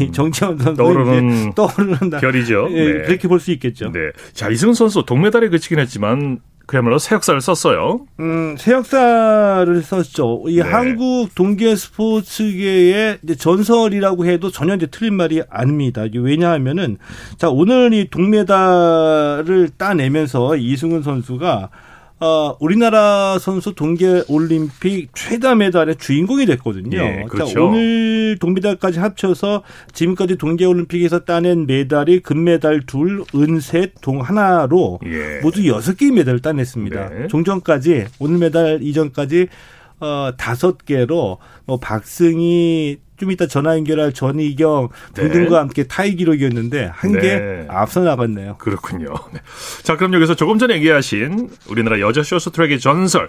이 0.00 0.12
정지현 0.12 0.58
선수 0.58 0.70
음. 0.70 0.76
떠오르는 0.76 1.52
떠오르는 1.54 2.10
달. 2.10 2.20
별이죠. 2.20 2.68
예, 2.70 2.84
네. 2.84 3.02
그렇게 3.02 3.26
볼 3.26 3.40
수 3.40 3.50
있겠죠. 3.50 3.90
네. 3.90 3.98
자, 4.32 4.48
이승훈 4.48 4.74
선수 4.74 5.02
동메달에 5.04 5.48
그치긴 5.48 5.80
했지만 5.80 6.38
그야말로 6.66 6.98
새 7.00 7.16
역사를 7.16 7.38
썼어요. 7.40 8.06
음, 8.20 8.54
새 8.56 8.70
역사를 8.72 9.82
썼죠. 9.82 10.44
이 10.46 10.56
네. 10.58 10.62
한국 10.62 11.34
동계 11.34 11.74
스포츠계의 11.74 13.18
전설이라고 13.36 14.26
해도 14.26 14.48
전혀 14.52 14.76
이제 14.76 14.86
틀린 14.86 15.14
말이 15.14 15.42
아닙니다. 15.50 16.04
왜냐하면은 16.14 16.98
자 17.36 17.50
오늘 17.50 17.92
이 17.92 18.08
동메달을 18.08 19.70
따내면서 19.76 20.56
이승훈 20.56 21.02
선수가 21.02 21.68
어, 22.22 22.56
우리나라 22.60 23.36
선수 23.40 23.74
동계 23.74 24.22
올림픽 24.28 25.08
최다 25.12 25.56
메달의 25.56 25.96
주인공이 25.96 26.46
됐거든요. 26.46 26.96
예, 26.96 27.24
그렇죠. 27.28 27.52
자, 27.52 27.60
오늘 27.60 28.38
동메달까지 28.38 29.00
합쳐서 29.00 29.64
지금까지 29.92 30.36
동계 30.36 30.64
올림픽에서 30.64 31.24
따낸 31.24 31.66
메달이 31.66 32.20
금메달 32.20 32.82
둘, 32.86 33.24
은셋, 33.34 33.94
동 34.02 34.20
하나로 34.20 35.00
예. 35.04 35.40
모두 35.42 35.66
여섯 35.66 35.96
개의 35.96 36.12
메달을 36.12 36.38
따냈습니다. 36.38 37.08
네. 37.08 37.26
종전까지 37.26 38.06
오늘 38.20 38.38
메달 38.38 38.78
이전까지 38.82 39.48
어 39.98 40.30
다섯 40.36 40.78
개로 40.84 41.38
뭐 41.64 41.78
박승희 41.78 42.98
좀 43.22 43.30
이따 43.30 43.46
전화 43.46 43.76
연결할 43.76 44.12
전희경 44.12 44.88
등등과 45.14 45.60
함께 45.60 45.84
타이 45.84 46.16
기록이었는데 46.16 46.90
한개 46.92 47.20
네. 47.20 47.66
앞서 47.68 48.00
나갔네요. 48.00 48.56
그렇군요. 48.58 49.14
네. 49.32 49.38
자, 49.84 49.96
그럼 49.96 50.12
여기서 50.14 50.34
조금 50.34 50.58
전에 50.58 50.74
얘기하신 50.74 51.48
우리나라 51.68 52.00
여자 52.00 52.24
쇼트트랙의 52.24 52.80
전설. 52.80 53.28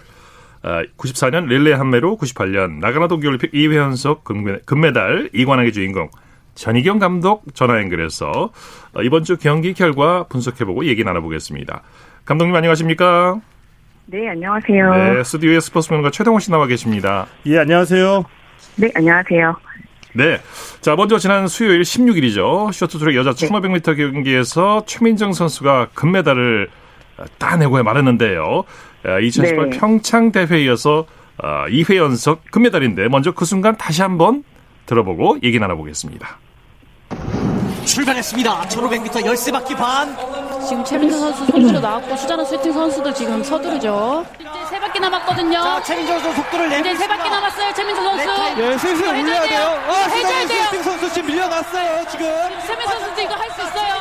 아, 0.63 0.81
94년 0.97 1.45
릴레이 1.45 1.73
한매로 1.73 2.17
98년 2.17 2.79
나가나 2.79 3.07
동계올림픽 3.07 3.51
2회 3.51 3.75
연속 3.75 4.23
금메- 4.23 4.65
금메달 4.65 5.29
이관왕의 5.33 5.73
주인공 5.73 6.09
전희경 6.55 6.97
감독 6.97 7.43
전화 7.53 7.77
연결해서 7.79 8.51
어, 8.93 9.01
이번 9.03 9.23
주 9.25 9.38
경기 9.38 9.73
결과 9.75 10.23
분석해보고 10.23 10.85
얘기 10.85 11.03
나눠보겠습니다. 11.03 11.83
감독님 12.25 12.55
안녕하십니까? 12.55 13.41
네, 14.07 14.27
안녕하세요. 14.29 14.93
네, 14.95 15.23
스튜디오에 15.23 15.59
스포츠맨과 15.59 16.09
최동원 16.09 16.39
씨 16.39 16.50
나와 16.50 16.65
계십니다. 16.65 17.27
예, 17.45 17.59
안녕하세요. 17.59 18.23
네, 18.77 18.89
안녕하세요. 18.95 19.55
네. 20.13 20.39
자, 20.82 20.96
먼저 20.96 21.17
지난 21.17 21.48
수요일 21.48 21.82
16일이죠. 21.82 22.72
쇼트트랙 22.72 23.15
여자 23.15 23.32
1500m 23.32 23.98
경기에서 23.98 24.84
최민정 24.86 25.34
선수가 25.34 25.89
금메달을 25.93 26.70
따내고 27.38 27.82
말았는데요. 27.84 28.63
2018 29.22 29.70
네. 29.70 29.77
평창 29.77 30.32
대회에 30.32 30.63
이어서 30.65 31.05
2회 31.39 31.96
연속 31.96 32.43
금메달인데 32.51 33.10
먼저 33.10 33.32
그 33.32 33.46
순간 33.46 33.75
다시 33.75 34.01
한번 34.01 34.43
들어보고 34.86 35.38
얘기 35.43 35.60
나눠보겠습니다. 35.60 36.38
출발했습니다. 37.86 38.62
1500m 38.62 39.25
열세 39.25 39.51
바퀴 39.51 39.75
반. 39.75 40.15
지금 40.67 40.84
최민정 40.84 41.20
선수 41.20 41.46
선수로 41.46 41.79
나왔고 41.79 42.15
수자나 42.15 42.43
슐팅 42.45 42.72
선수도 42.74 43.13
지금 43.13 43.43
서두르죠. 43.43 44.25
이제 44.39 44.50
세 44.70 44.79
바퀴 44.79 45.00
남았거든요. 45.00 45.62
자, 45.62 45.84
최민정 45.84 46.20
선수 46.20 46.41
속도를 46.41 46.70
내고 46.70 46.82
이제 46.89 46.96
세 46.98 47.08
바퀴. 47.08 47.29
남았어요. 47.29 47.74
최민정 47.74 48.03
선수. 48.03 48.55
네, 48.55 48.77
슬슬 48.77 49.05
이거 49.05 49.12
올려야 49.12 49.41
돼요. 49.43 49.84
아, 49.88 49.93
해줘야 50.10 50.48
돼요. 50.48 50.63
슐팅 50.65 50.83
선수 50.84 51.13
지금 51.13 51.27
밀려났어요, 51.29 52.05
지금. 52.10 52.25
최민 52.65 52.88
선수도 52.88 53.22
이거 53.22 53.34
할 53.36 53.51
수 53.53 53.62
있어요. 53.62 53.93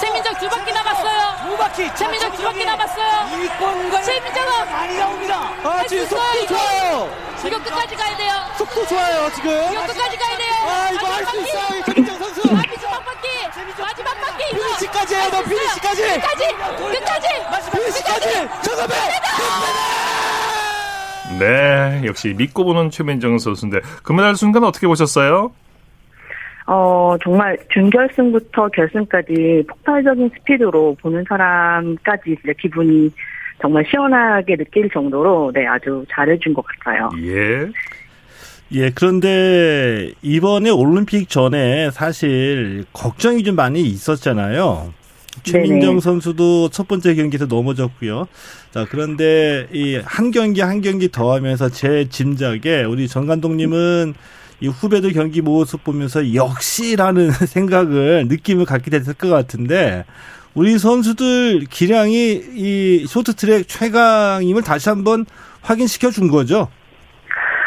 최민정 0.00 0.34
두 0.34 0.48
바퀴 0.48 0.72
남았어요. 0.72 1.20
두 1.50 1.56
바퀴. 1.56 1.88
자, 1.88 1.94
최민정 1.96 2.32
두 2.32 2.42
바퀴 2.42 2.64
남았어요. 2.64 3.44
이권과 3.44 4.02
최민정아. 4.02 4.64
많이 4.70 4.96
나옵니다. 4.98 5.50
아, 5.62 5.82
지금 5.88 6.06
속도 6.06 6.38
이거. 6.42 6.54
좋아요. 6.54 7.10
이거 7.46 7.58
끝까지 7.62 7.94
가야 7.96 8.16
돼요. 8.16 8.32
속도 8.56 8.86
좋아요, 8.86 9.30
지금. 9.34 9.50
이거 9.72 9.80
끝까지 9.86 10.16
가야 10.16 10.36
돼요. 10.38 10.54
아, 10.66 10.90
이거 10.90 11.06
할 11.06 11.26
수 11.26 11.40
있어요, 11.40 11.82
피니시까지 15.04 15.14
해요, 15.14 15.28
너. 15.30 15.42
피니시까지. 15.42 16.02
끝까지. 16.02 16.44
끝까지. 16.98 17.28
피니시까지. 17.72 18.28
정답해. 18.62 18.94
네. 21.38 22.02
역시 22.06 22.34
믿고 22.36 22.64
보는 22.64 22.90
최민정 22.90 23.38
선수인데 23.38 23.80
금메달 24.02 24.36
순간 24.36 24.64
어떻게 24.64 24.86
보셨어요? 24.86 25.52
어, 26.66 27.16
정말 27.22 27.58
준결승부터 27.72 28.68
결승까지 28.68 29.64
폭발적인 29.68 30.30
스피드로 30.38 30.96
보는 31.02 31.24
사람까지 31.28 32.36
진짜 32.40 32.52
기분이 32.58 33.10
정말 33.60 33.84
시원하게 33.90 34.56
느낄 34.56 34.88
정도로 34.90 35.52
네, 35.54 35.66
아주 35.66 36.04
잘해준 36.10 36.54
것 36.54 36.64
같아요. 36.64 37.10
예. 37.22 37.68
예, 38.74 38.90
그런데 38.90 40.10
이번에 40.22 40.70
올림픽 40.70 41.28
전에 41.28 41.90
사실 41.92 42.84
걱정이 42.92 43.44
좀 43.44 43.54
많이 43.54 43.82
있었잖아요. 43.82 44.92
최민정 45.44 45.90
네네. 45.90 46.00
선수도 46.00 46.68
첫 46.70 46.88
번째 46.88 47.14
경기에서 47.14 47.46
넘어졌고요. 47.46 48.26
자, 48.72 48.86
그런데 48.90 49.68
이 49.72 49.98
한 50.04 50.30
경기 50.32 50.60
한 50.60 50.80
경기 50.80 51.10
더 51.10 51.32
하면서 51.34 51.68
제 51.68 52.08
짐작에 52.08 52.84
우리 52.88 53.06
정 53.06 53.26
감독님은 53.26 54.14
이 54.60 54.68
후배들 54.68 55.12
경기 55.12 55.40
모습 55.40 55.84
보면서 55.84 56.34
역시라는 56.34 57.30
생각을 57.46 58.26
느낌을 58.28 58.64
갖게 58.64 58.90
됐을 58.90 59.14
것 59.14 59.28
같은데 59.28 60.04
우리 60.54 60.78
선수들 60.78 61.66
기량이 61.70 62.42
이 62.54 63.06
쇼트트랙 63.08 63.68
최강임을 63.68 64.62
다시 64.62 64.88
한번 64.88 65.26
확인시켜 65.62 66.10
준 66.10 66.28
거죠. 66.28 66.68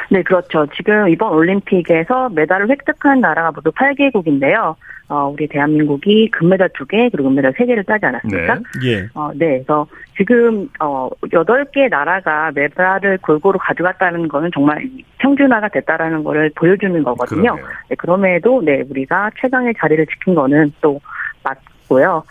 네, 0.10 0.24
그렇죠. 0.24 0.66
지금 0.76 1.10
이번 1.10 1.34
올림픽에서 1.34 2.30
메달을 2.30 2.70
획득한 2.70 3.20
나라가 3.20 3.52
모두 3.52 3.72
8개국인데요. 3.72 4.76
어, 5.10 5.30
우리 5.30 5.48
대한민국이 5.48 6.30
금메달 6.32 6.70
2개, 6.70 7.10
그리고 7.12 7.30
은메달 7.30 7.54
3개를 7.54 7.86
따지 7.86 8.06
않았습니까? 8.06 8.60
예. 8.86 9.08
어, 9.14 9.32
네, 9.34 9.60
그래서 9.60 9.88
지금, 10.18 10.70
어, 10.80 11.10
8개 11.22 11.90
나라가 11.90 12.52
메달을 12.54 13.18
골고루 13.20 13.58
가져갔다는 13.62 14.28
거는 14.28 14.52
정말 14.54 14.86
평준화가 15.20 15.70
됐다라는 15.70 16.24
거를 16.24 16.52
보여주는 16.56 17.02
거거든요. 17.04 17.54
그러네요. 17.54 17.68
네, 17.90 17.96
그럼에도, 17.96 18.62
네, 18.62 18.84
우리가 18.90 19.32
최강의 19.40 19.76
자리를 19.78 20.06
지킨 20.08 20.36
거는 20.36 20.74
또 20.82 21.00
맞고요. 21.44 22.24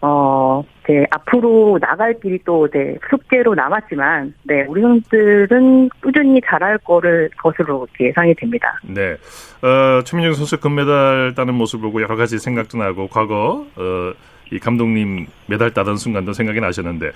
어, 0.00 0.62
네, 0.88 1.06
앞으로 1.10 1.78
나갈 1.80 2.18
길이 2.20 2.38
또, 2.44 2.68
네, 2.68 2.96
숙제로 3.08 3.54
남았지만, 3.54 4.34
네, 4.42 4.64
우리 4.68 4.82
선수들은 4.82 5.90
꾸준히 6.00 6.40
잘할 6.44 6.78
거를, 6.78 7.30
것으로 7.40 7.86
예상이 8.00 8.34
됩니다. 8.34 8.78
네. 8.82 9.16
어, 9.62 10.02
최민정 10.02 10.34
선수 10.34 10.58
금메달 10.58 11.34
따는 11.36 11.54
모습 11.54 11.80
보고 11.80 12.02
여러 12.02 12.16
가지 12.16 12.38
생각도 12.38 12.78
나고 12.78 13.06
과거 13.06 13.64
어, 13.76 14.12
이 14.50 14.58
감독님 14.58 15.26
메달 15.46 15.72
따던 15.72 15.96
순간도 15.96 16.32
생각이 16.32 16.60
나셨는데 16.60 17.10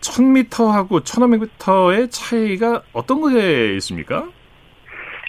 1000m하고 0.00 1.02
1500m의 1.02 2.08
차이가 2.10 2.82
어떤 2.92 3.20
거에 3.20 3.74
있습니까? 3.76 4.28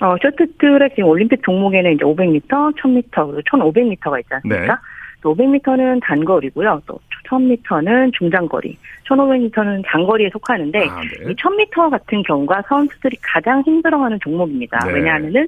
어, 0.01 0.15
쇼트트랙 0.21 0.95
지금 0.95 1.09
올림픽 1.09 1.41
종목에는 1.43 1.93
이제 1.93 2.03
500m, 2.03 2.75
1000m, 2.75 3.31
그리고 3.31 3.41
1500m가 3.43 4.19
있지 4.19 4.33
않습니까? 4.33 4.65
네. 4.65 4.79
또 5.23 5.33
500m는 5.33 6.01
단거리고요. 6.03 6.81
또 6.85 6.99
1000m는 7.29 8.13
중장거리, 8.13 8.77
1500m는 9.07 9.83
장거리에 9.87 10.29
속하는데 10.31 10.79
아, 10.87 11.01
네. 11.01 11.31
이 11.31 11.35
1000m 11.35 11.89
같은 11.89 12.21
경우가 12.23 12.61
선수들이 12.67 13.17
가장 13.21 13.61
힘들어하는 13.61 14.19
종목입니다. 14.21 14.79
네. 14.85 14.93
왜냐하면은 14.93 15.47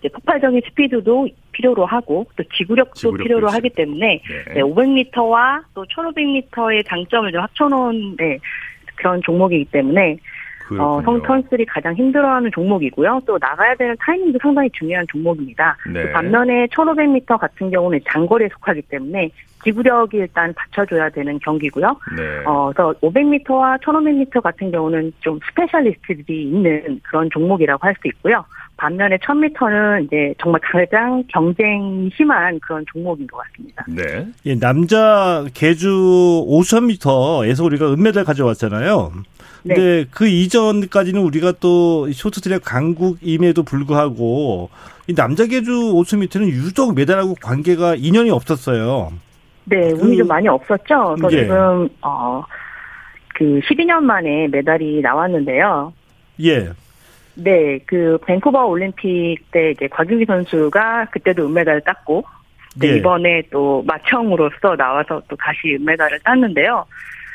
이제 0.00 0.08
폭발적인 0.08 0.60
스피드도 0.68 1.28
필요로 1.52 1.86
하고 1.86 2.26
또 2.36 2.42
지구력도, 2.54 2.94
지구력도 2.94 3.22
필요로 3.22 3.46
있어요. 3.46 3.56
하기 3.56 3.70
때문에 3.70 4.20
네. 4.28 4.54
네, 4.54 4.60
500m와 4.60 5.62
또 5.72 5.84
1500m의 5.84 6.84
장점을 6.88 7.30
좀 7.30 7.40
합쳐놓은 7.40 8.16
네, 8.16 8.38
그런 8.96 9.22
종목이기 9.22 9.66
때문에 9.66 10.18
어, 10.78 11.00
선, 11.04 11.20
선수들이 11.26 11.66
가장 11.66 11.94
힘들어하는 11.94 12.50
종목이고요. 12.54 13.20
또 13.26 13.38
나가야 13.40 13.74
되는 13.76 13.94
타이밍도 14.00 14.38
상당히 14.42 14.70
중요한 14.72 15.06
종목입니다. 15.10 15.76
네. 15.92 16.06
또 16.06 16.12
반면에 16.12 16.66
1500m 16.66 17.38
같은 17.38 17.70
경우는 17.70 18.00
장거리에 18.08 18.48
속하기 18.52 18.82
때문에 18.82 19.30
지구력이 19.64 20.16
일단 20.16 20.52
받쳐줘야 20.54 21.08
되는 21.10 21.38
경기고요. 21.38 21.96
네. 22.16 22.44
어, 22.44 22.72
그래서 22.74 22.92
500m와 23.00 23.80
1500m 23.80 24.42
같은 24.42 24.70
경우는 24.72 25.12
좀 25.20 25.38
스페셜리스트들이 25.48 26.42
있는 26.44 27.00
그런 27.04 27.30
종목이라고 27.30 27.86
할 27.86 27.94
수 28.00 28.08
있고요. 28.08 28.44
반면에 28.76 29.16
1000m는 29.18 30.06
이제 30.06 30.34
정말 30.38 30.60
가장 30.64 31.22
경쟁이 31.28 32.10
심한 32.16 32.58
그런 32.60 32.84
종목인 32.92 33.26
것 33.28 33.36
같습니다. 33.38 33.84
네. 33.86 34.26
예, 34.46 34.58
남자 34.58 35.44
계주 35.54 35.88
5000m에서 36.48 37.64
우리가 37.64 37.92
은메달 37.92 38.24
가져왔잖아요. 38.24 39.12
네. 39.64 39.74
근데 39.74 40.04
그 40.10 40.26
이전까지는 40.26 41.20
우리가 41.20 41.52
또 41.60 42.10
쇼트트랙 42.12 42.62
강국임에도 42.64 43.62
불구하고 43.62 44.70
이 45.06 45.14
남자 45.14 45.46
계주 45.46 45.70
5000m는 45.70 46.48
유독 46.48 46.94
메달하고 46.94 47.36
관계가 47.40 47.96
인연이 47.96 48.30
없었어요. 48.30 49.12
네, 49.64 49.92
운이 49.92 50.16
좀 50.16 50.26
많이 50.26 50.48
없었죠. 50.48 51.16
그래서 51.18 51.36
예. 51.36 51.42
지금 51.42 51.88
어, 52.00 52.42
그 53.34 53.60
12년 53.64 54.02
만에 54.02 54.48
메달이 54.48 55.00
나왔는데요. 55.00 55.92
예. 56.42 56.70
네, 57.34 57.78
그 57.86 58.18
밴쿠버 58.26 58.66
올림픽 58.66 59.38
때 59.52 59.70
이제 59.70 59.88
곽윤기 59.88 60.26
선수가 60.26 61.06
그때도 61.12 61.46
은메달을 61.46 61.80
땄고, 61.82 62.24
네, 62.76 62.88
예. 62.88 62.96
이번에 62.96 63.42
또 63.50 63.82
마청으로서 63.86 64.76
나와서 64.76 65.22
또 65.28 65.36
다시 65.36 65.76
은메달을 65.78 66.20
땄는데요. 66.24 66.84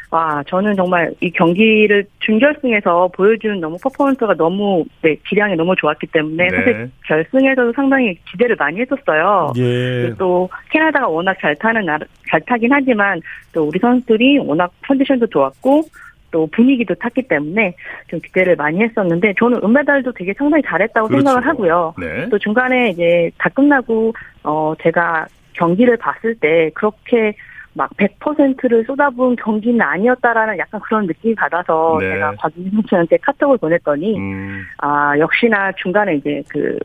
와, 0.09 0.41
저는 0.47 0.75
정말 0.75 1.11
이 1.19 1.29
경기를 1.29 2.05
준결승에서 2.19 3.09
보여준 3.13 3.59
너무 3.59 3.77
퍼포먼스가 3.83 4.33
너무, 4.35 4.85
네, 5.01 5.17
기량이 5.27 5.55
너무 5.55 5.75
좋았기 5.75 6.07
때문에 6.07 6.47
네. 6.47 6.55
사실 6.55 6.91
결승에서도 7.05 7.73
상당히 7.73 8.17
기대를 8.31 8.55
많이 8.57 8.79
했었어요. 8.79 9.51
예. 9.57 10.13
또 10.17 10.49
캐나다가 10.69 11.09
워낙 11.09 11.35
잘 11.41 11.55
타는 11.55 11.85
나라, 11.85 12.05
잘 12.29 12.39
타긴 12.41 12.71
하지만 12.71 13.19
또 13.51 13.65
우리 13.65 13.79
선수들이 13.79 14.39
워낙 14.39 14.71
컨디션도 14.87 15.27
좋았고 15.27 15.83
또 16.31 16.47
분위기도 16.47 16.93
탔기 16.95 17.23
때문에 17.23 17.73
좀 18.09 18.19
기대를 18.21 18.55
많이 18.55 18.81
했었는데 18.81 19.33
저는 19.37 19.59
은메달도 19.63 20.13
되게 20.13 20.33
상당히 20.33 20.63
잘했다고 20.63 21.07
그렇죠. 21.07 21.25
생각을 21.25 21.47
하고요. 21.47 21.93
네. 21.97 22.29
또 22.29 22.37
중간에 22.37 22.89
이제 22.89 23.31
다 23.37 23.49
끝나고 23.49 24.13
어 24.43 24.73
제가 24.81 25.25
경기를 25.53 25.97
봤을 25.97 26.35
때 26.35 26.69
그렇게 26.73 27.33
막 27.77 27.89
100%를 27.95 28.83
쏟아부은 28.85 29.35
경기는 29.35 29.79
아니었다라는 29.79 30.57
약간 30.57 30.81
그런 30.81 31.05
느낌이 31.05 31.35
받아서 31.35 31.97
네. 32.01 32.09
제가 32.09 32.33
곽윤희 32.39 32.71
선수한테 32.71 33.17
카톡을 33.17 33.57
보냈더니 33.57 34.17
음. 34.17 34.63
아 34.79 35.17
역시나 35.17 35.71
중간에 35.73 36.15
이제 36.15 36.43
그 36.49 36.77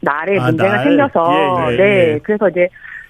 날에 0.00 0.38
아, 0.38 0.46
문제가 0.46 0.76
날. 0.76 0.84
생겨서 0.84 1.32
예, 1.32 1.72
예, 1.72 1.76
네 1.76 1.84
예. 2.14 2.18
그래서 2.22 2.48
이제 2.48 2.66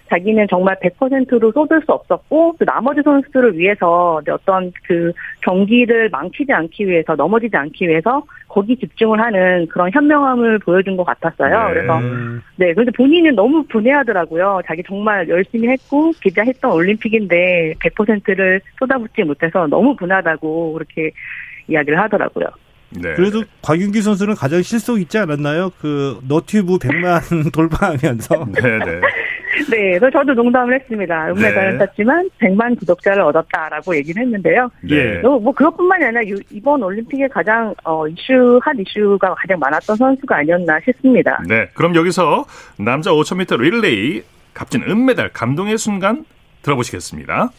자기는 0.09 0.47
정말 0.49 0.77
100%로 0.81 1.53
쏟을 1.53 1.83
수 1.85 1.93
없었고 1.93 2.57
또 2.59 2.65
나머지 2.65 3.01
선수들을 3.03 3.59
위해서 3.59 4.21
어떤 4.29 4.73
그 4.87 5.13
경기를 5.43 6.09
망치지 6.11 6.53
않기 6.53 6.87
위해서 6.87 7.15
넘어지지 7.15 7.57
않기 7.57 7.89
위해서 7.89 8.23
거기 8.49 8.77
집중을 8.77 9.21
하는 9.21 9.67
그런 9.67 9.91
현명함을 9.93 10.61
보여준 10.61 10.97
것 10.97 11.05
같았어요. 11.05 11.69
네. 11.69 11.75
그래서 11.75 12.01
네 12.57 12.73
그런데 12.73 12.93
본인은 12.93 13.35
너무 13.35 13.65
분해하더라고요. 13.65 14.61
자기 14.67 14.83
정말 14.87 15.29
열심히 15.29 15.69
했고 15.69 16.13
기자했던 16.23 16.71
올림픽인데 16.71 17.75
100%를 17.81 18.61
쏟아붓지 18.79 19.23
못해서 19.25 19.67
너무 19.67 19.97
분하다고 19.97 20.73
그렇게 20.75 21.11
이야기를 21.69 21.99
하더라고요. 21.99 22.47
네. 22.91 23.15
그래도 23.15 23.43
곽윤기 23.63 24.01
선수는 24.01 24.35
가장 24.35 24.63
실속 24.63 25.01
있지 25.01 25.19
않았나요? 25.19 25.71
그 25.81 26.19
너튜브 26.27 26.79
100만 26.79 27.53
돌파하면서. 27.53 28.47
네 28.53 28.79
네. 28.79 29.01
네, 29.71 29.99
그래서 29.99 30.11
저도 30.11 30.35
농담을 30.35 30.75
했습니다. 30.81 31.25
네. 31.27 31.31
은메달은 31.33 31.79
땄지만 31.79 32.29
100만 32.41 32.79
구독자를 32.79 33.23
얻었다라고 33.23 33.97
얘기를 33.97 34.23
했는데요. 34.23 34.71
예. 34.91 35.19
뭐, 35.21 35.39
뭐 35.39 35.53
그것뿐만이 35.53 36.05
아니라 36.05 36.25
유- 36.27 36.41
이번 36.51 36.83
올림픽에 36.83 37.29
가장 37.29 37.75
어, 37.85 38.07
이슈 38.09 38.61
핫 38.63 38.75
이슈가 38.79 39.35
가장 39.35 39.59
많았던 39.59 39.97
선수가 39.97 40.37
아니었나 40.37 40.79
싶습니다. 40.85 41.41
네. 41.49 41.69
그럼 41.75 41.95
여기서 41.95 42.45
남자 42.79 43.11
5000m 43.11 43.61
릴레이 43.61 44.23
값진 44.55 44.83
은메달 44.89 45.31
감동의 45.33 45.79
순간 45.79 46.25
들어보시겠습니다. 46.63 47.51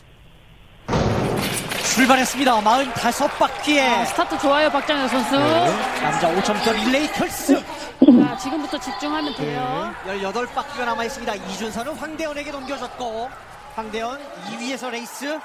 출발했습니다. 1.96 2.52
45바퀴에 2.62 3.80
아, 3.82 4.06
스타트 4.06 4.38
좋아요, 4.40 4.70
박장혁 4.70 5.10
선수. 5.10 5.36
남자 5.36 6.30
5,000m 6.36 6.86
릴레이 6.86 7.08
결승. 7.08 7.58
자, 8.06 8.38
지금부터 8.38 8.80
집중하면 8.80 9.34
돼요. 9.36 9.94
18바퀴가 10.06 10.86
남아있습니다. 10.86 11.36
이준서는 11.36 11.94
황대헌에게 11.96 12.52
넘겨졌고 12.52 13.30
황대헌 13.76 14.20
2위에서 14.52 14.90
레이스. 14.92 15.40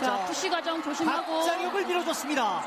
자, 0.00 0.16
푸시 0.26 0.48
과정 0.48 0.82
조심하고. 0.82 1.40
박장혁을 1.40 1.86
밀어줬습니다. 1.86 2.62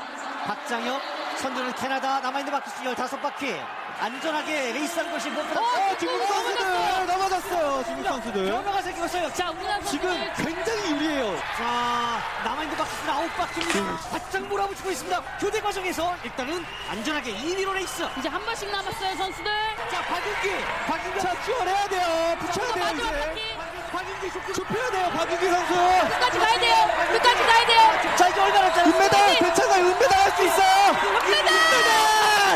박장혁 0.46 1.00
선두는 1.38 1.74
캐나다 1.74 2.20
남아있는 2.20 2.52
바퀴 2.52 2.70
수 2.70 2.82
15바퀴. 2.82 3.60
안전하게 4.02 4.72
레이스한 4.72 5.12
것이 5.12 5.30
무엇보다 5.30 5.60
어, 5.60 5.96
중국 5.96 6.26
선수들 6.26 7.06
넘어졌어요. 7.06 7.84
중국 7.86 8.04
선수들. 8.08 8.46
변화가 8.50 8.82
생기고 8.82 9.06
있어요. 9.06 9.32
자, 9.32 9.50
우리나라 9.50 9.80
지금 9.84 10.10
굉장히 10.36 10.90
유리해요. 10.90 11.36
자, 11.56 12.20
남아있는 12.44 12.76
바퀴 12.76 12.90
수는 12.96 13.14
9바퀴입니다. 13.14 14.10
바짝 14.10 14.42
몰아붙이고 14.42 14.90
있습니다. 14.90 15.22
교대 15.38 15.60
과정에서 15.60 16.16
일단은 16.24 16.64
안전하게 16.90 17.32
2위로 17.32 17.74
레이스. 17.74 18.02
이제 18.18 18.28
한 18.28 18.44
번씩 18.44 18.68
남았어요, 18.72 19.16
선수들. 19.16 19.44
자, 19.92 20.02
곽윤기. 20.02 20.64
곽윤기. 20.88 21.20
자, 21.20 21.42
지원해야 21.44 21.86
돼요. 21.88 22.36
붙여야 22.40 22.72
돼요, 22.74 22.84
이제. 22.94 23.02
바퀴. 23.04 23.56
곽윤기 23.92 24.32
좁 24.32 24.52
좁혀야 24.54 24.90
돼요, 24.90 25.10
곽윤기 25.14 25.46
선수. 25.46 25.74
끝까지 25.74 26.38
가야 26.40 26.58
돼요. 26.58 26.74
끝까지 27.12 27.42
가야 27.44 27.66
돼요. 27.66 28.16
자, 28.16 28.28
이제 28.28 28.40
얼마 28.40 28.58
않았습니다. 28.58 28.96
은메달, 28.98 29.38
괜찮아요. 29.38 29.84
은메달 29.86 30.18
할 30.18 30.32
수 30.32 30.42
있어요. 30.42 30.90
은메달! 30.90 31.54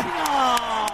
은메달! 0.00 0.85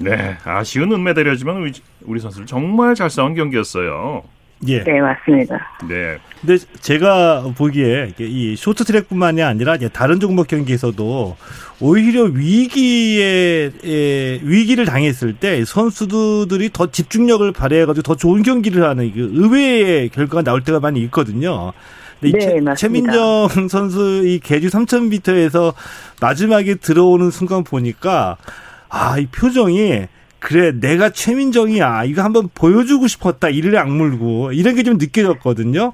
네, 0.00 0.36
아쉬운 0.44 0.92
은메달이었지만 0.92 1.56
우리, 1.56 1.72
우리 2.04 2.20
선수들 2.20 2.46
정말 2.46 2.94
잘 2.94 3.10
싸운 3.10 3.34
경기였어요. 3.34 4.22
예. 4.68 4.82
네, 4.82 5.00
맞습니다. 5.00 5.54
네. 5.86 6.18
근데 6.40 6.56
제가 6.80 7.52
보기에 7.56 8.14
이 8.18 8.56
쇼트트랙뿐만이 8.56 9.42
아니라 9.42 9.76
다른 9.92 10.18
종목 10.18 10.48
경기에서도 10.48 11.36
오히려 11.80 12.22
위기에 12.22 13.70
에, 13.84 14.40
위기를 14.42 14.86
당했을 14.86 15.34
때 15.34 15.64
선수들이 15.64 16.70
더 16.72 16.90
집중력을 16.90 17.50
발휘해가지고 17.52 18.02
더 18.02 18.14
좋은 18.16 18.42
경기를 18.42 18.84
하는 18.84 19.12
그 19.12 19.30
의외의 19.34 20.08
결과가 20.08 20.42
나올 20.42 20.62
때가 20.62 20.80
많이 20.80 21.00
있거든요. 21.04 21.72
네, 22.20 22.30
이 22.30 22.32
맞습니다. 22.32 22.74
최민정 22.76 23.68
선수 23.68 24.22
이 24.24 24.40
계주 24.40 24.68
3000m에서 24.68 25.74
마지막에 26.20 26.76
들어오는 26.76 27.30
순간 27.30 27.62
보니까 27.62 28.38
아, 28.88 29.18
이 29.18 29.26
표정이 29.26 30.06
그래 30.38 30.72
내가 30.72 31.10
최민정이야 31.10 32.04
이거 32.04 32.22
한번 32.22 32.48
보여주고 32.54 33.06
싶었다 33.08 33.48
이를 33.48 33.76
악물고 33.78 34.52
이런 34.52 34.74
게 34.76 34.82
좀 34.82 34.96
느껴졌거든요. 34.98 35.92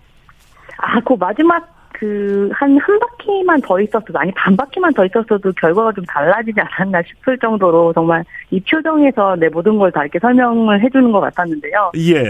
아, 0.78 1.00
그 1.00 1.14
마지막 1.14 1.70
그한한 1.92 2.78
바퀴만 3.00 3.61
더 3.62 3.81
있었어도 3.81 4.18
아니 4.18 4.33
반 4.33 4.57
바퀴만 4.57 4.92
더 4.94 5.05
있었어도 5.07 5.52
결과가 5.52 5.92
좀 5.92 6.05
달라지지 6.05 6.61
않았나 6.61 7.00
싶을 7.02 7.38
정도로 7.38 7.92
정말 7.92 8.24
이 8.50 8.61
표정에서 8.61 9.37
내 9.37 9.48
모든 9.48 9.78
걸 9.78 9.90
다 9.92 10.02
이렇게 10.02 10.18
설명을 10.18 10.81
해주는 10.83 11.12
것 11.12 11.20
같았는데요. 11.20 11.92
예. 11.98 12.22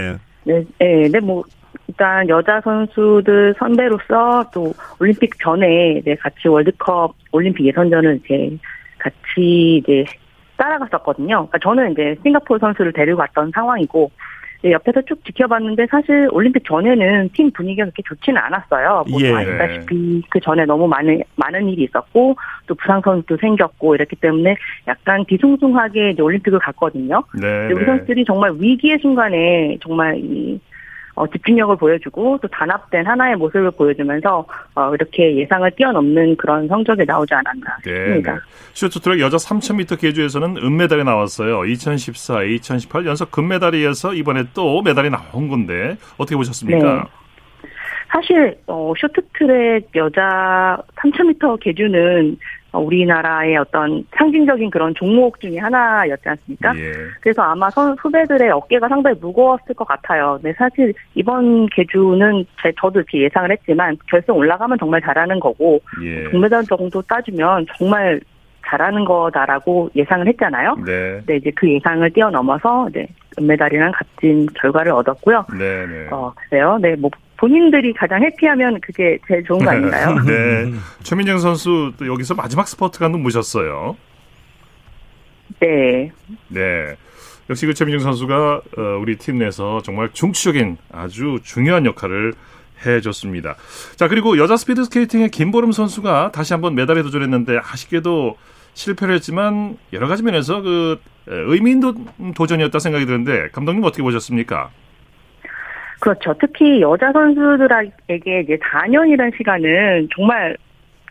네, 0.45 0.63
네, 0.77 1.09
네, 1.09 1.19
뭐 1.19 1.43
일단 1.87 2.27
여자 2.29 2.61
선수들 2.61 3.55
선배로서 3.57 4.49
또 4.53 4.73
올림픽 4.99 5.31
전에 5.41 6.01
네, 6.05 6.15
같이 6.15 6.47
월드컵 6.47 7.15
올림픽 7.31 7.65
예선전을 7.65 8.19
이제 8.23 8.55
같이 8.99 9.77
이제 9.77 10.05
따라갔었거든요. 10.57 11.47
그러니까 11.47 11.57
저는 11.59 11.91
이제 11.91 12.15
싱가포르 12.23 12.59
선수를 12.59 12.93
데리고 12.93 13.17
갔던 13.17 13.51
상황이고 13.53 14.11
네, 14.63 14.71
옆에서 14.71 15.01
쭉 15.01 15.23
지켜봤는데 15.25 15.87
사실 15.91 16.29
올림픽 16.31 16.63
전에는 16.65 17.29
팀 17.33 17.51
분위기가 17.51 17.83
그렇게 17.83 18.01
좋지는 18.05 18.41
않았어요. 18.41 19.03
뭐 19.09 19.21
예. 19.21 19.33
아시다시피 19.33 20.23
그 20.29 20.39
전에 20.39 20.63
너무 20.63 20.87
많은 20.87 21.21
많은 21.35 21.67
일이 21.67 21.83
있었고 21.83 22.37
또 22.65 22.75
부상 22.75 23.01
선수도 23.01 23.35
생겼고 23.37 23.95
이랬기 23.95 24.15
때문에 24.15 24.55
약간 24.87 25.25
뒤숭숭하게 25.25 26.11
이제 26.11 26.21
올림픽을 26.21 26.59
갔거든요. 26.59 27.23
네. 27.41 27.65
우리 27.73 27.79
네. 27.79 27.85
선수들이 27.85 28.23
정말 28.23 28.53
위기의 28.57 28.99
순간에 29.01 29.77
정말 29.81 30.15
이 30.17 30.57
어, 31.15 31.27
집중력을 31.27 31.75
보여주고 31.77 32.39
또 32.41 32.47
단합된 32.47 33.05
하나의 33.05 33.35
모습을 33.35 33.71
보여주면서 33.71 34.45
어, 34.75 34.93
이렇게 34.93 35.35
예상을 35.37 35.69
뛰어넘는 35.71 36.35
그런 36.37 36.67
성적이 36.67 37.05
나오지 37.05 37.33
않았나 37.33 37.77
네, 37.85 37.91
싶습니다. 37.91 38.33
네. 38.33 38.39
쇼트트랙 38.73 39.19
여자 39.19 39.37
3000m 39.37 39.99
계주에서는 39.99 40.57
은메달이 40.57 41.03
나왔어요. 41.03 41.65
2014, 41.65 42.43
2018 42.43 43.05
연속 43.05 43.31
금메달이어서 43.31 44.13
이번에 44.15 44.45
또 44.53 44.81
메달이 44.81 45.09
나온 45.11 45.47
건데 45.47 45.97
어떻게 46.17 46.35
보셨습니까? 46.35 46.95
네. 46.95 47.69
사실 48.11 48.57
어, 48.67 48.93
쇼트트랙 48.97 49.89
여자 49.95 50.77
3000m 50.95 51.59
계주는 51.59 52.37
어, 52.37 52.62
우리나라의 52.79 53.57
어떤 53.57 54.03
상징적인 54.17 54.69
그런 54.69 54.93
종목 54.95 55.39
중에 55.39 55.57
하나였지 55.57 56.27
않습니까? 56.27 56.75
예. 56.77 56.91
그래서 57.21 57.41
아마 57.41 57.69
선 57.69 57.95
후배들의 57.99 58.49
어깨가 58.49 58.87
상당히 58.87 59.17
무거웠을 59.19 59.75
것 59.75 59.87
같아요. 59.87 60.39
네, 60.41 60.53
사실 60.57 60.93
이번 61.15 61.67
계주는 61.67 62.45
제, 62.61 62.71
저도 62.79 62.99
이렇게 62.99 63.21
예상을 63.23 63.51
했지만 63.51 63.97
결승 64.09 64.35
올라가면 64.35 64.77
정말 64.79 65.01
잘하는 65.01 65.39
거고 65.39 65.79
예. 66.03 66.29
동메달 66.31 66.63
정도 66.63 67.01
따주면 67.01 67.67
정말 67.77 68.19
잘하는 68.65 69.05
거다라고 69.05 69.89
예상을 69.95 70.27
했잖아요. 70.27 70.75
네. 70.85 71.21
네, 71.25 71.35
이제 71.35 71.51
그 71.55 71.71
예상을 71.71 72.09
뛰어넘어서 72.11 72.87
네, 72.91 73.07
은메달이랑 73.39 73.91
값진 73.91 74.47
결과를 74.55 74.91
얻었고요. 74.93 75.45
네, 75.57 75.85
네. 75.85 76.07
어, 76.11 76.33
글쎄요. 76.35 76.77
네, 76.81 76.95
뭐 76.95 77.09
본인들이 77.43 77.91
가장 77.91 78.23
해피하면 78.23 78.79
그게 78.79 79.19
제일 79.27 79.43
좋은 79.43 79.59
거 79.59 79.71
아닌가요? 79.71 80.15
네. 80.23 80.71
최민정 81.01 81.39
선수 81.39 81.91
또 81.97 82.07
여기서 82.07 82.35
마지막 82.35 82.65
스포트가 82.65 83.09
눈부셨어요. 83.09 83.97
네. 85.59 86.09
네. 86.47 86.95
역시 87.49 87.65
그 87.65 87.73
최민정 87.73 87.99
선수가 87.99 88.61
어, 88.77 88.81
우리 89.01 89.17
팀 89.17 89.39
내에서 89.39 89.81
정말 89.83 90.09
중추적인 90.13 90.77
아주 90.93 91.39
중요한 91.43 91.85
역할을 91.85 92.33
해줬습니다. 92.85 93.57
자 93.97 94.07
그리고 94.07 94.37
여자 94.37 94.55
스피드 94.55 94.85
스케이팅의 94.85 95.29
김보름 95.29 95.73
선수가 95.73 96.31
다시 96.31 96.53
한번 96.53 96.75
메달에 96.75 97.03
도전했는데 97.03 97.59
아쉽게도 97.61 98.37
실패를 98.73 99.15
했지만 99.15 99.77
여러 99.91 100.07
가지 100.07 100.23
면에서 100.23 100.61
그 100.61 100.97
에, 101.27 101.33
의미 101.33 101.71
있는 101.71 102.05
도전이었다 102.35 102.79
생각이 102.79 103.05
드는데 103.05 103.49
감독님 103.51 103.83
어떻게 103.83 104.01
보셨습니까? 104.01 104.69
그렇죠. 106.03 106.35
특히 106.37 106.81
여자 106.81 107.13
선수들에게 107.13 108.41
이제 108.41 108.57
4년이라는 108.57 109.37
시간은 109.37 110.09
정말 110.13 110.57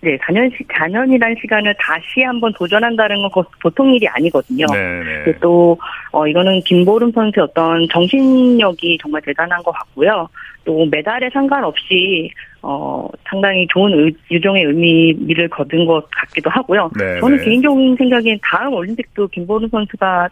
네, 0.03 0.19
4년, 0.19 0.51
4년이라는 0.69 1.41
시간을 1.41 1.75
다시 1.79 2.23
한번 2.27 2.53
도전한다는 2.53 3.29
건 3.29 3.45
보통 3.63 3.95
일이 3.95 4.07
아니거든요. 4.09 4.67
네, 4.71 5.25
네. 5.25 5.33
또, 5.41 5.79
어, 6.11 6.27
이거는 6.27 6.61
김보름 6.61 7.13
선수의 7.13 7.45
어떤 7.45 7.89
정신력이 7.89 8.99
정말 9.01 9.23
대단한 9.23 9.63
것 9.63 9.71
같고요. 9.71 10.29
또 10.65 10.85
메달에 10.91 11.31
상관없이, 11.31 12.31
어, 12.61 13.09
상당히 13.25 13.67
좋은 13.69 13.93
의, 13.93 14.13
유종의 14.31 14.65
의미를 14.65 15.49
거둔 15.49 15.87
것 15.87 16.05
같기도 16.11 16.51
하고요. 16.51 16.91
네, 16.99 17.21
저는 17.21 17.39
네. 17.39 17.45
개인적인 17.45 17.97
생각엔 17.97 18.41
다음 18.43 18.75
올림픽도 18.75 19.29
김보름 19.29 19.69
선수가 19.69 20.29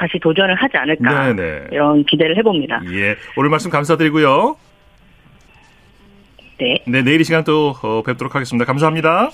다시 0.00 0.18
도전을 0.18 0.54
하지 0.54 0.78
않을까. 0.78 1.32
네, 1.32 1.34
네. 1.34 1.66
이런 1.72 2.02
기대를 2.04 2.38
해봅니다. 2.38 2.80
예, 2.90 3.16
오늘 3.36 3.50
말씀 3.50 3.70
감사드리고요. 3.70 4.56
네. 6.58 6.82
네, 6.86 7.02
내일 7.02 7.20
이 7.20 7.24
시간 7.24 7.44
또 7.44 7.74
어, 7.82 8.02
뵙도록 8.02 8.34
하겠습니다. 8.34 8.64
감사합니다. 8.64 9.30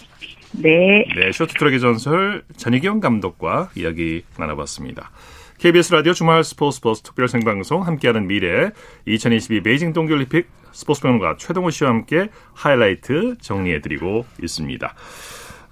네. 0.61 1.05
네, 1.15 1.31
쇼트트랙의 1.31 1.79
전설 1.79 2.43
전이경 2.57 2.99
감독과 2.99 3.71
이야기 3.77 4.23
나눠봤습니다. 4.39 5.13
KBS 5.59 5.93
라디오 5.95 6.13
주말 6.13 6.43
스포츠 6.43 6.81
버스 6.81 7.03
특별 7.03 7.29
생방송 7.29 7.87
함께하는 7.87 8.27
미래 8.27 8.71
2022 9.07 9.63
베이징 9.63 9.93
동계올림픽 9.93 10.49
스포츠 10.73 11.01
평론가 11.01 11.37
최동호 11.39 11.71
씨와 11.71 11.91
함께 11.91 12.29
하이라이트 12.55 13.37
정리해드리고 13.41 14.27
있습니다. 14.43 14.95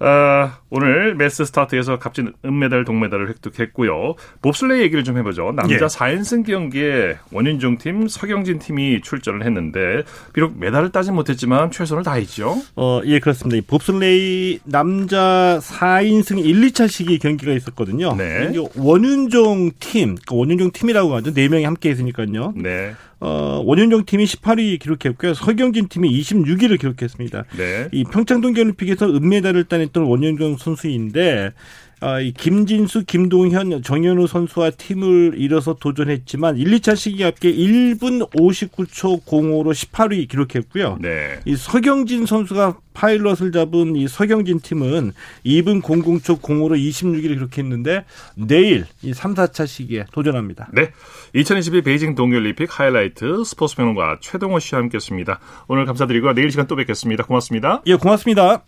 아, 0.07 0.59
오늘 0.69 1.15
매스 1.15 1.45
스타트에서 1.45 1.97
값진 1.97 2.33
은메달, 2.45 2.85
동메달을 2.85 3.27
획득했고요. 3.29 4.13
봅슬레이 4.43 4.81
얘기를 4.81 5.03
좀 5.03 5.17
해보죠. 5.17 5.53
남자 5.55 5.73
예. 5.73 5.79
4인승 5.79 6.45
경기에 6.45 7.17
원윤종 7.31 7.79
팀, 7.79 8.07
석영진 8.07 8.59
팀이 8.59 9.01
출전을 9.01 9.43
했는데 9.43 10.03
비록 10.31 10.59
메달을 10.59 10.91
따진 10.91 11.15
못했지만 11.15 11.71
최선을 11.71 12.03
다했죠. 12.03 12.55
어, 12.75 13.01
예, 13.05 13.19
그렇습니다. 13.19 13.57
이 13.57 13.61
봅슬레이 13.61 14.59
남자 14.65 15.59
4인승 15.63 16.37
1, 16.37 16.61
2차 16.67 16.87
시기 16.87 17.17
경기가 17.17 17.51
있었거든요. 17.53 18.15
네. 18.15 18.53
원윤종 18.75 19.71
팀, 19.79 20.15
그러니까 20.15 20.35
원윤종 20.35 20.71
팀이라고 20.71 21.15
하죠. 21.15 21.33
네 21.33 21.47
명이 21.47 21.63
함께 21.63 21.89
했으니까요. 21.89 22.53
네. 22.55 22.93
어, 23.19 23.61
원윤종 23.65 24.05
팀이 24.05 24.25
18위 24.25 24.79
기록했고요. 24.79 25.33
서경진 25.33 25.87
팀이 25.87 26.09
26위를 26.21 26.79
기록했습니다. 26.79 27.45
네. 27.57 27.87
이 27.91 28.03
평창 28.03 28.41
동계올림픽에서 28.41 29.07
은메달을 29.07 29.63
따 29.63 29.77
냈던 29.95 30.03
원윤종 30.03 30.57
선수인데 30.57 31.53
아, 32.01 32.19
이 32.19 32.33
김진수, 32.33 33.05
김동현, 33.05 33.81
정현우 33.81 34.27
선수와 34.27 34.71
팀을 34.71 35.35
이뤄서 35.37 35.77
도전했지만 35.79 36.57
1, 36.57 36.69
2차 36.71 36.95
시기 36.95 37.23
합계 37.23 37.51
1분 37.51 38.29
59초 38.31 39.23
05로 39.23 39.71
18위 39.71 40.27
기록했고요. 40.27 40.99
네. 41.01 41.39
이 41.45 41.55
서경진 41.55 42.25
선수가 42.25 42.79
파일럿을 42.93 43.53
잡은 43.53 43.95
이 43.95 44.09
서경진 44.09 44.59
팀은 44.59 45.13
2분 45.45 45.81
00초 45.81 46.41
05로 46.41 46.77
26위를 46.77 47.29
기록했는데 47.29 48.03
내일 48.35 48.85
이 49.01 49.13
3, 49.13 49.33
4차 49.33 49.65
시기에 49.65 50.05
도전합니다. 50.11 50.69
네. 50.73 50.91
2022 51.33 51.81
베이징 51.81 52.15
동계올림픽 52.15 52.77
하이라이트 52.77 53.43
스포츠 53.45 53.77
평론가 53.77 54.19
최동호 54.21 54.59
씨와 54.59 54.81
함께했습니다. 54.81 55.39
오늘 55.69 55.85
감사드리고 55.85 56.33
내일 56.33 56.51
시간 56.51 56.67
또 56.67 56.75
뵙겠습니다. 56.75 57.23
고맙습니다. 57.23 57.81
예, 57.87 57.95
고맙습니다. 57.95 58.63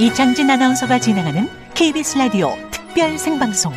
이창진 0.00 0.48
아나운서가 0.48 0.98
진행하는 0.98 1.46
KBS 1.74 2.16
라디오 2.16 2.54
특별 2.70 3.18
생방송 3.18 3.70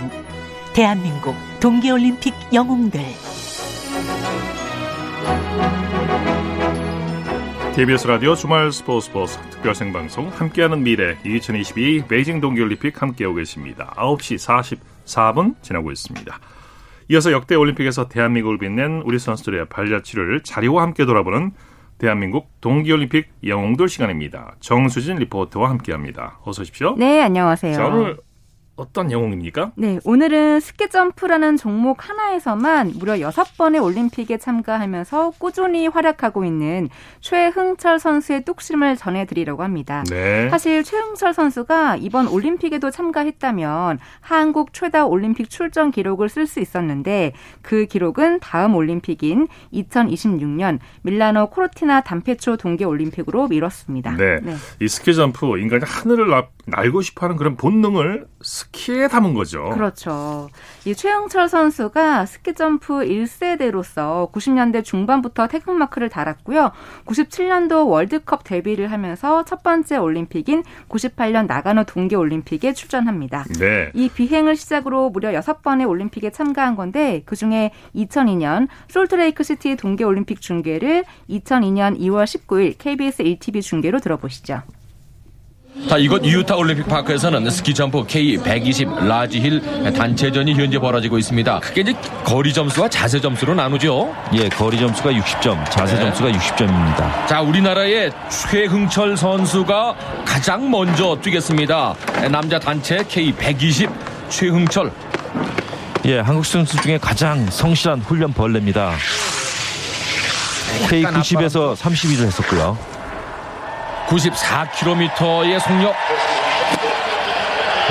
대한민국 0.74 1.36
동계올림픽 1.60 2.34
영웅들 2.54 3.02
KBS 7.76 8.08
라디오 8.08 8.36
주말 8.36 8.72
스포츠 8.72 9.12
버스 9.12 9.38
특별 9.50 9.76
생방송 9.76 10.30
함께하는 10.30 10.82
미래 10.82 11.18
2022 11.26 12.06
베이징 12.08 12.40
동계올림픽 12.40 13.02
함께하고 13.02 13.36
계십니다. 13.36 13.94
9시 13.98 14.72
44분 15.06 15.62
지나고 15.62 15.92
있습니다. 15.92 16.40
이어서 17.10 17.34
역대 17.34 17.56
올림픽에서 17.56 18.08
대한민국을 18.08 18.60
빛낸 18.60 19.02
우리 19.04 19.20
선수들의 19.20 19.68
발자취를 19.68 20.44
자리와 20.44 20.84
함께 20.84 21.04
돌아보는 21.04 21.52
대한민국 22.04 22.50
동계올림픽 22.60 23.30
영웅들 23.48 23.88
시간입니다. 23.88 24.56
정수진 24.60 25.16
리포터와 25.20 25.70
함께합니다. 25.70 26.38
어서 26.44 26.64
오십시오. 26.64 26.96
네, 26.98 27.22
안녕하세요. 27.22 27.74
자, 27.74 27.86
오늘 27.86 28.18
어떤 28.76 29.12
영웅입니까? 29.12 29.74
네, 29.76 30.00
오늘은 30.04 30.60
스키점프라는 30.60 31.58
종목 31.58 32.10
하나에서만 32.10 32.94
무려 32.96 33.20
여섯 33.20 33.56
번의 33.56 33.80
올림픽에 33.80 34.38
참가하면서 34.38 35.34
꾸준히 35.38 35.88
활약하고 35.88 36.44
있는 36.44 36.90
최흥철 37.22 38.00
선수의 38.00 38.46
뚝심을 38.46 38.98
전해드리려고 38.98 39.62
합니다. 39.62 40.04
네. 40.10 40.50
사실 40.50 40.84
최흥철 40.84 41.36
선수가 41.36 41.98
이번 41.98 42.28
올림픽에도 42.28 42.90
참가했다면 42.90 44.00
한국 44.22 44.74
최다 44.74 45.06
올림픽 45.06 45.52
출전 45.52 45.92
기록을 45.92 46.28
쓸 46.28 46.48
수 46.48 46.60
있었는데 46.60 47.34
그 47.62 47.86
기록은 47.86 48.40
다음 48.40 48.74
올림픽인 48.76 49.48
2026년 49.72 50.80
밀라노 51.04 51.52
코르티나 51.52 52.02
담페초 52.02 52.58
동계 52.58 52.86
올림픽으로 52.86 53.50
미뤘습니다. 53.50 54.16
네. 54.18 54.40
네. 54.42 54.56
이 54.82 54.88
스키점프 54.88 55.60
인간이 55.60 55.84
하늘을 55.86 56.28
날- 56.30 56.48
날고 56.66 57.02
싶어하는 57.02 57.38
그런 57.38 57.56
본능을 57.56 58.26
스키에 58.42 59.08
담은 59.08 59.34
거죠. 59.34 59.70
그렇죠. 59.70 60.50
이 60.84 60.94
최흥철 60.94 61.48
선수가 61.48 62.26
스키 62.26 62.54
점프 62.54 62.96
1세대로서 63.06 64.30
90년대 64.34 64.84
중반부터 64.84 65.48
태극마크를 65.48 66.10
달았고요. 66.10 66.72
97년도 67.06 67.88
월드컵 67.88 68.44
데뷔를 68.44 68.92
하면서 68.92 69.46
첫 69.46 69.64
번째 69.64 69.98
올림픽인 69.98 70.64
98년 70.90 71.46
나가노 71.46 71.86
동계 71.86 72.18
올림픽에 72.18 72.74
출전합니다. 72.74 73.46
네. 73.60 73.92
이 73.94 74.10
비행을 74.10 74.58
시작으로 74.58 75.12
무려 75.12 75.32
6번의 75.40 75.88
올림픽에 75.88 76.32
참가한 76.32 76.76
건데 76.76 77.22
그중에 77.26 77.72
2002년 77.96 78.68
솔트레이크 78.90 79.44
시티 79.44 79.78
동계 79.78 80.04
올림픽 80.04 80.42
중계를 80.42 81.06
2002년 81.30 81.98
2월 82.00 82.26
19일 82.26 82.76
KBS 82.78 83.24
1TV 83.24 83.62
중계로 83.62 84.00
들어보시죠. 84.00 84.64
자, 85.90 85.98
이곳 85.98 86.24
유타 86.24 86.56
올림픽 86.56 86.88
파크에서는 86.88 87.50
스키 87.50 87.74
점프 87.74 88.06
K120 88.06 89.08
라지힐 89.08 89.62
단체전이 89.94 90.54
현재 90.54 90.78
벌어지고 90.78 91.18
있습니다. 91.18 91.60
크게 91.62 91.82
이제 91.82 91.94
거리 92.24 92.54
점수와 92.54 92.88
자세 92.90 93.20
점수로 93.20 93.56
나누죠. 93.56 94.16
예, 94.34 94.50
거리 94.50 94.80
점수가 94.80 95.12
60점, 95.12 95.72
자세 95.72 95.96
네. 95.96 96.02
점수가 96.02 96.30
60점입니다. 96.30 97.28
자, 97.28 97.42
우리나라의 97.42 98.12
최흥철 98.30 99.18
선수가 99.18 99.96
가장 100.26 100.70
먼저 100.70 101.18
뛰겠습니다. 101.22 101.96
남자 102.32 102.60
단체 102.60 102.98
K120 102.98 103.92
최흥철. 104.30 104.92
예, 106.06 106.20
한국 106.20 106.46
선수 106.46 106.78
중에 106.82 107.00
가장 107.00 107.50
성실한 107.50 108.02
훈련 108.02 108.32
벌레입니다. 108.32 108.94
K90에서 110.88 111.76
31위를 111.76 112.26
했었고요. 112.28 112.93
94km의 114.14 115.60
속력. 115.60 115.96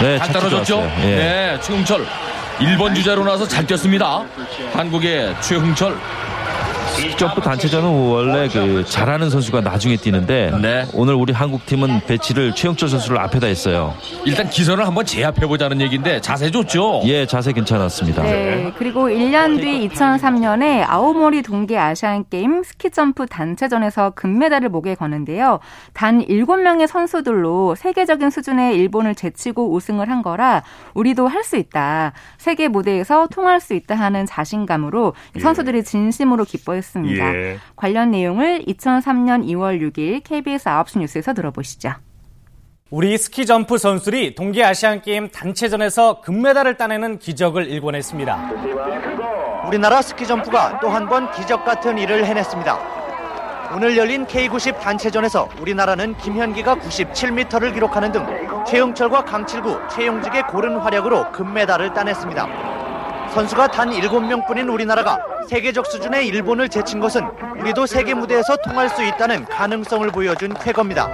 네, 0.00 0.18
잘 0.18 0.32
떨어졌죠? 0.32 0.90
예. 1.02 1.16
네, 1.16 1.60
최흥철. 1.60 2.06
1번 2.58 2.94
주자로 2.94 3.24
나서 3.24 3.46
잘 3.46 3.66
뛰었습니다. 3.66 4.22
한국의 4.72 5.34
최흥철. 5.40 5.98
점프 7.16 7.40
단체전은 7.40 8.08
원래 8.10 8.48
그 8.48 8.84
잘하는 8.84 9.30
선수가 9.30 9.60
나중에 9.60 9.96
뛰는데 9.96 10.52
네. 10.60 10.86
오늘 10.92 11.14
우리 11.14 11.32
한국 11.32 11.64
팀은 11.66 12.00
배치를 12.06 12.54
최흥철 12.54 12.88
선수를 12.88 13.18
앞에다 13.18 13.46
했어요. 13.46 13.94
일단 14.24 14.48
기선을 14.48 14.86
한번 14.86 15.04
제압해 15.04 15.46
보자는 15.46 15.80
얘기인데 15.80 16.20
자세 16.20 16.50
좋죠? 16.50 17.02
예, 17.04 17.26
자세 17.26 17.52
괜찮았습니다. 17.52 18.22
네, 18.22 18.72
그리고 18.76 19.08
1년 19.08 19.60
뒤 19.60 19.88
2003년에 19.88 20.84
아오모리 20.88 21.42
동계 21.42 21.78
아시안 21.78 22.24
게임 22.28 22.62
스키 22.62 22.90
점프 22.90 23.26
단체전에서 23.26 24.10
금메달을 24.10 24.68
목에 24.68 24.94
거는데요. 24.94 25.60
단 25.92 26.24
7명의 26.24 26.86
선수들로 26.86 27.74
세계적인 27.76 28.30
수준의 28.30 28.76
일본을 28.76 29.14
제치고 29.14 29.72
우승을 29.72 30.08
한 30.10 30.22
거라 30.22 30.62
우리도 30.94 31.28
할 31.28 31.42
수 31.42 31.56
있다. 31.56 32.12
세계 32.38 32.68
무대에서 32.68 33.26
통할 33.26 33.60
수 33.60 33.74
있다 33.74 33.96
하는 33.96 34.26
자신감으로 34.26 35.12
선수들이 35.40 35.82
진심으로 35.82 36.44
기뻐했 36.44 36.81
습니다. 36.82 37.34
예. 37.34 37.58
관련 37.76 38.10
내용을 38.10 38.64
2003년 38.66 39.44
2월 39.46 39.80
6일 39.80 40.22
KBS 40.24 40.64
9시 40.64 40.98
뉴스에서 41.00 41.32
들어보시죠. 41.34 41.92
우리 42.90 43.16
스키 43.16 43.46
점프 43.46 43.78
선수들이 43.78 44.34
동계 44.34 44.62
아시안 44.62 45.00
게임 45.00 45.30
단체전에서 45.30 46.20
금메달을 46.20 46.76
따내는 46.76 47.18
기적을 47.18 47.66
일궈냈습니다. 47.70 48.50
우리나라 49.66 50.02
스키 50.02 50.26
점프가 50.26 50.80
또 50.80 50.90
한 50.90 51.08
번 51.08 51.30
기적 51.32 51.64
같은 51.64 51.96
일을 51.96 52.26
해냈습니다. 52.26 52.78
오늘 53.74 53.96
열린 53.96 54.26
K90 54.26 54.78
단체전에서 54.80 55.48
우리나라는 55.58 56.14
김현기가 56.18 56.74
97m를 56.76 57.72
기록하는 57.72 58.12
등 58.12 58.26
최영철과 58.66 59.24
강칠구, 59.24 59.88
최용직의 59.90 60.42
고른 60.48 60.76
활약으로 60.76 61.32
금메달을 61.32 61.94
따냈습니다. 61.94 62.71
선수가 63.32 63.68
단 63.68 63.88
7명뿐인 63.90 64.70
우리나라가 64.70 65.18
세계적 65.48 65.86
수준의 65.86 66.26
일본을 66.26 66.68
제친 66.68 67.00
것은 67.00 67.22
우리도 67.58 67.86
세계 67.86 68.12
무대에서 68.12 68.56
통할 68.58 68.90
수 68.90 69.02
있다는 69.02 69.46
가능성을 69.46 70.06
보여준 70.10 70.52
쾌거입니다. 70.52 71.08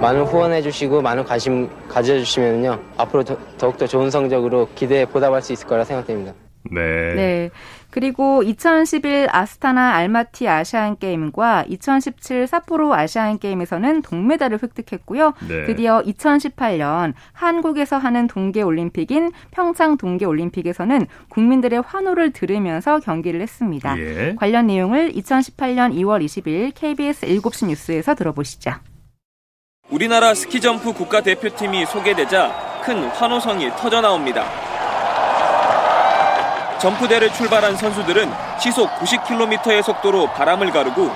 많은 0.00 0.22
후원해 0.22 0.62
주시고 0.62 1.02
많은 1.02 1.24
관심 1.24 1.68
가져 1.88 2.16
주시면요 2.18 2.80
앞으로 2.96 3.24
더, 3.24 3.36
더욱더 3.58 3.86
좋은 3.86 4.10
성적으로 4.10 4.68
기대에 4.76 5.04
보답할 5.04 5.42
수 5.42 5.52
있을 5.52 5.66
거라 5.66 5.84
생각됩니다. 5.84 6.32
네. 6.70 7.14
네. 7.14 7.50
그리고 7.90 8.42
2011 8.42 9.28
아스타나 9.30 9.94
알마티 9.94 10.48
아시안 10.48 10.98
게임과 10.98 11.64
2017 11.68 12.46
삿포로 12.46 12.94
아시안 12.94 13.38
게임에서는 13.38 14.02
동메달을 14.02 14.60
획득했고요. 14.62 15.34
네. 15.48 15.66
드디어 15.66 16.02
2018년 16.02 17.14
한국에서 17.32 17.98
하는 17.98 18.26
동계 18.26 18.62
올림픽인 18.62 19.32
평창 19.50 19.96
동계 19.96 20.24
올림픽에서는 20.24 21.06
국민들의 21.28 21.82
환호를 21.86 22.32
들으면서 22.32 23.00
경기를 23.00 23.40
했습니다. 23.40 23.98
예. 23.98 24.34
관련 24.36 24.68
내용을 24.68 25.12
2018년 25.12 25.94
2월 25.94 26.24
20일 26.24 26.72
KBS 26.74 27.26
7시 27.26 27.66
뉴스에서 27.66 28.14
들어보시죠. 28.14 28.72
우리나라 29.90 30.34
스키점프 30.34 30.92
국가대표팀이 30.92 31.84
소개되자 31.86 32.82
큰 32.84 33.08
환호성이 33.08 33.70
터져 33.70 34.00
나옵니다. 34.00 34.69
점프대를 36.80 37.32
출발한 37.34 37.76
선수들은 37.76 38.30
시속 38.58 38.88
90km의 38.96 39.82
속도로 39.82 40.28
바람을 40.28 40.70
가르고 40.70 41.10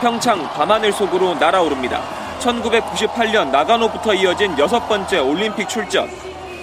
평창 0.00 0.42
밤하늘 0.54 0.92
속으로 0.92 1.34
날아오릅니다. 1.34 2.02
1998년 2.40 3.50
나가노부터 3.50 4.14
이어진 4.14 4.58
여섯 4.58 4.88
번째 4.88 5.18
올림픽 5.18 5.68
출전. 5.68 6.08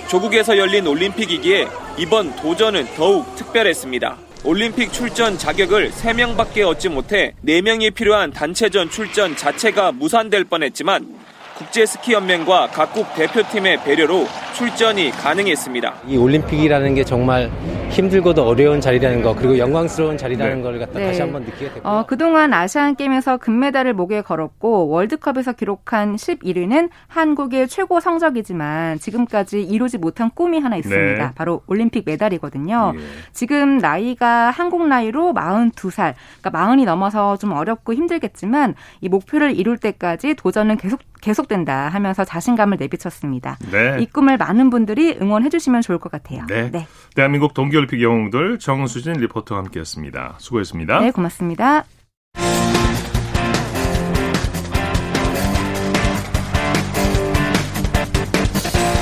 조국에서 0.09 0.57
열린 0.57 0.87
올림픽이기에 0.87 1.67
이번 1.97 2.35
도전은 2.37 2.87
더욱 2.95 3.35
특별했습니다. 3.35 4.17
올림픽 4.43 4.91
출전 4.91 5.37
자격을 5.37 5.91
3명밖에 5.91 6.65
얻지 6.65 6.89
못해 6.89 7.33
4명이 7.45 7.93
필요한 7.93 8.31
단체전 8.31 8.89
출전 8.89 9.35
자체가 9.35 9.91
무산될 9.91 10.45
뻔했지만 10.45 11.19
국제스키연맹과 11.57 12.69
각국 12.71 13.13
대표팀의 13.15 13.83
배려로 13.83 14.27
출전이 14.55 15.11
가능했습니다. 15.11 15.93
이 16.07 16.17
올림픽이라는 16.17 16.95
게 16.95 17.03
정말 17.03 17.51
힘들고도 17.89 18.45
어려운 18.45 18.81
자리라는 18.81 19.21
거 19.21 19.35
그리고 19.35 19.57
영광스러운 19.57 20.17
자리라는 20.17 20.61
걸 20.61 20.79
갖다 20.79 20.99
네. 20.99 21.07
다시 21.07 21.21
한번 21.21 21.43
느끼게 21.43 21.73
됐고 21.73 21.89
어, 21.89 22.05
그동안 22.05 22.53
아시안 22.53 22.95
게임에서 22.95 23.37
금메달을 23.37 23.93
목에 23.93 24.21
걸었고 24.21 24.87
월드컵에서 24.89 25.53
기록한 25.53 26.15
11위는 26.15 26.89
한국의 27.07 27.67
최고 27.67 27.99
성적이지만 27.99 28.99
지금까지 28.99 29.63
이루지 29.63 29.97
못한 29.97 30.29
꿈이 30.29 30.59
하나 30.59 30.77
있습니다. 30.77 31.27
네. 31.27 31.31
바로 31.35 31.61
올림픽 31.67 32.03
메달이거든요. 32.05 32.93
지금 33.33 33.77
나이가 33.77 34.51
한국 34.51 34.87
나이로 34.87 35.33
42살, 35.33 36.13
그러니까 36.41 36.51
40이 36.51 36.85
넘어서 36.85 37.37
좀 37.37 37.51
어렵고 37.51 37.93
힘들겠지만 37.93 38.75
이 39.01 39.09
목표를 39.09 39.57
이룰 39.57 39.77
때까지 39.77 40.35
도전은 40.35 40.77
계속 40.77 40.99
계속된다 41.21 41.89
하면서 41.89 42.23
자신감을 42.23 42.77
내비쳤습니다. 42.77 43.57
네. 43.71 43.97
이 43.99 44.05
꿈을 44.05 44.37
많은 44.37 44.69
분들이 44.69 45.17
응원해 45.21 45.49
주시면 45.49 45.81
좋을 45.81 45.97
것 45.97 46.11
같아요. 46.11 46.45
네. 46.47 46.87
대한민국 47.15 47.53
동계 47.53 47.77
올림픽 47.79 48.01
영웅들 48.01 48.59
정수진 48.59 49.13
리포터와 49.13 49.61
함께했습니다. 49.61 50.35
수고했습니다. 50.37 50.99
네, 50.99 51.11
고맙습니다. 51.11 51.85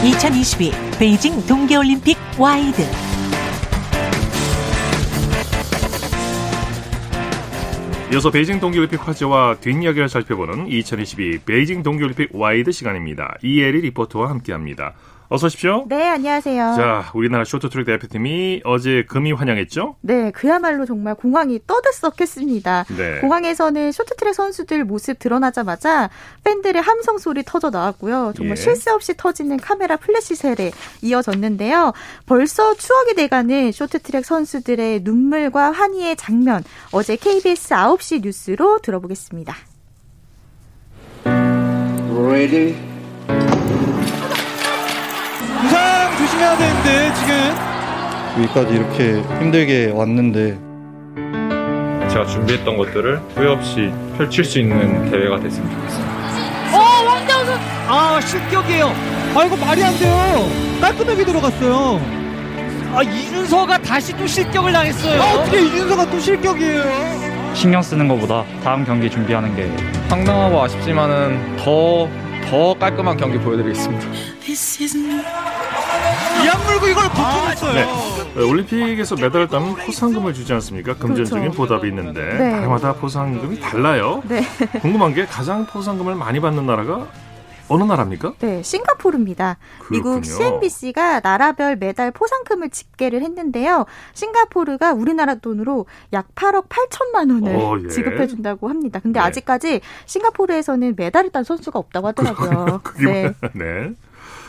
(2022) 0.04 0.72
베이징 1.00 1.46
동계올림픽 1.48 2.18
와이드 2.40 2.84
이어서 8.14 8.32
베이징 8.32 8.62
동계올림픽 8.62 9.06
화제와 9.06 9.58
뒷이야기를 9.60 10.08
살펴보는 10.08 10.68
2022 10.68 11.40
베이징 11.40 11.84
동계올림픽 11.84 12.30
와이드 12.34 12.72
시간입니다. 12.72 13.38
이혜리 13.44 13.82
리포터와 13.82 14.30
함께합니다. 14.30 14.94
어서 15.30 15.48
오십시오. 15.48 15.86
네, 15.90 16.08
안녕하세요. 16.08 16.76
자, 16.78 17.12
우리나라 17.14 17.44
쇼트트랙 17.44 17.86
대표팀이 17.86 18.62
어제 18.64 19.04
금의환향했죠? 19.04 19.98
네, 20.00 20.32
그야말로 20.32 20.86
정말 20.86 21.16
공항이 21.16 21.60
떠들썩했습니다. 21.68 22.86
네. 22.98 23.20
공항에서는 23.20 23.92
쇼트트랙 23.92 24.34
선수들 24.34 24.86
모습 24.86 25.20
드러나자마자 25.20 26.10
팬들의 26.46 26.82
함성 26.82 27.18
소리 27.18 27.44
터져 27.44 27.70
나왔고요. 27.70 28.34
정말 28.38 28.56
예. 28.58 28.62
쉴 28.62 28.78
새 28.78 28.92
없이 28.92 29.18
터지는 29.18 29.58
카메라 29.58 29.98
플래시 29.98 30.36
세례 30.36 30.72
이어졌는데요. 31.02 31.92
벌써 32.26 32.74
추억이 32.76 33.16
돼가는 33.16 33.72
쇼트트랙 33.74 34.24
선수들의 34.24 35.02
눈물과 35.04 35.72
환희의 35.72 36.16
장면 36.16 36.64
어제 36.94 37.18
KBS 37.18 37.74
9시 37.74 38.24
뉴스로 38.24 38.80
들어보겠습니다. 38.80 39.56
Ready? 41.26 42.97
부상 45.62 46.18
조심해야 46.18 46.58
되는데 46.58 47.14
지금. 47.16 48.44
여기까지 48.44 48.74
이렇게 48.76 49.22
힘들게 49.40 49.92
왔는데. 49.94 50.58
제가 52.10 52.26
준비했던 52.26 52.78
것들을 52.78 53.20
후회 53.36 53.48
없이 53.48 53.92
펼칠 54.18 54.44
수 54.44 54.60
있는 54.60 55.10
대회가 55.12 55.40
됐으면 55.40 55.70
좋겠습니다. 55.72 56.14
어 56.74 57.06
왕다운 57.06 57.46
선 57.46 57.60
아 57.90 58.20
실격이에요. 58.22 58.86
아 59.36 59.44
이거 59.46 59.56
말이 59.58 59.84
안 59.84 59.98
돼요. 59.98 60.48
깔끔하게 60.82 61.26
들어갔어요. 61.26 62.02
아 62.96 63.02
이준서가 63.04 63.78
다시 63.80 64.16
또 64.18 64.26
실격을 64.26 64.72
당했어요. 64.74 65.22
아, 65.22 65.26
어떻게 65.36 65.62
이준서가 65.66 66.10
또 66.10 66.20
실격이에요? 66.20 66.84
신경 67.54 67.82
쓰는 67.82 68.08
것보다 68.08 68.44
다음 68.64 68.84
경기 68.86 69.10
준비하는 69.10 69.56
게 69.56 69.70
황당하고 70.10 70.62
아쉽지만은 70.64 71.58
더, 71.58 72.08
더 72.50 72.74
깔끔한 72.78 73.18
경기 73.18 73.38
보여드리겠습니다. 73.40 74.08
이악 76.46 76.64
물고 76.66 76.88
이걸 76.88 77.04
붙여놨어요 77.10 77.74
네. 77.74 77.84
어, 77.84 78.48
올림픽에서 78.48 79.16
메달을 79.16 79.48
따면 79.48 79.76
포상금을 79.76 80.34
주지 80.34 80.54
않습니까? 80.54 80.96
금전적인 80.96 81.52
그렇죠. 81.52 81.58
보답이 81.58 81.88
있는데 81.90 82.22
네. 82.22 82.52
나라마다 82.52 82.94
포상금이 82.94 83.60
달라요. 83.60 84.22
네. 84.28 84.42
궁금한 84.82 85.14
게 85.14 85.26
가장 85.26 85.66
포상금을 85.66 86.16
많이 86.16 86.40
받는 86.40 86.66
나라가 86.66 87.08
어느 87.70 87.84
나라입니까? 87.84 88.34
네, 88.40 88.62
싱가포르입니다. 88.64 89.58
미국 89.92 90.22
그렇군요. 90.22 90.36
CNBC가 90.36 91.20
나라별 91.22 91.76
메달 91.76 92.12
포상금을 92.12 92.70
집계를 92.70 93.22
했는데요. 93.22 93.86
싱가포르가 94.14 94.94
우리나라 94.94 95.36
돈으로 95.36 95.86
약 96.14 96.34
8억 96.36 96.68
8천만 96.70 97.32
원을 97.32 97.56
어, 97.56 97.80
예. 97.84 97.88
지급해 97.90 98.28
준다고 98.28 98.70
합니다. 98.70 99.00
근데 99.02 99.20
네. 99.20 99.26
아직까지 99.26 99.82
싱가포르에서는 100.06 100.96
메달을 100.98 101.32
딴 101.32 101.44
선수가 101.44 101.78
없다고 101.78 102.08
하더라고요. 102.08 102.82
그게 102.84 103.06
네. 103.06 103.34
네. 103.54 103.94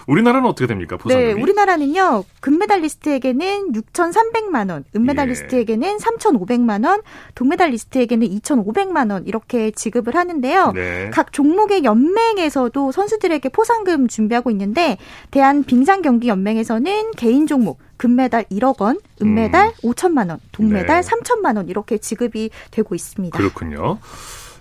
우리나라는 0.09 0.49
어떻게 0.49 0.66
됩니까? 0.66 0.97
포상금이? 0.97 1.35
네, 1.35 1.40
우리나라는요, 1.40 2.25
금메달리스트에게는 2.40 3.73
6,300만 3.73 4.71
원, 4.71 4.85
은메달리스트에게는 4.97 5.99
3,500만 5.99 6.87
원, 6.87 7.03
동메달리스트에게는 7.35 8.27
2,500만 8.27 9.12
원 9.12 9.27
이렇게 9.27 9.71
지급을 9.71 10.16
하는데요. 10.16 10.73
네. 10.73 11.11
각 11.12 11.33
종목의 11.33 11.85
연맹에서도 11.85 12.90
선수들에게 12.90 13.51
포상금 13.51 14.09
준비하고 14.09 14.51
있는데 14.51 14.97
대한 15.31 15.62
빙상 15.62 16.01
경기 16.01 16.29
연맹에서는 16.29 17.11
개인 17.12 17.47
종목 17.47 17.79
금메달 17.99 18.44
1억 18.44 18.81
원, 18.81 18.99
은메달 19.21 19.73
5천만 19.83 20.31
원, 20.31 20.38
동메달 20.53 21.03
네. 21.03 21.09
3천만 21.09 21.57
원 21.57 21.68
이렇게 21.68 21.99
지급이 21.99 22.49
되고 22.71 22.94
있습니다. 22.94 23.37
그렇군요. 23.37 23.99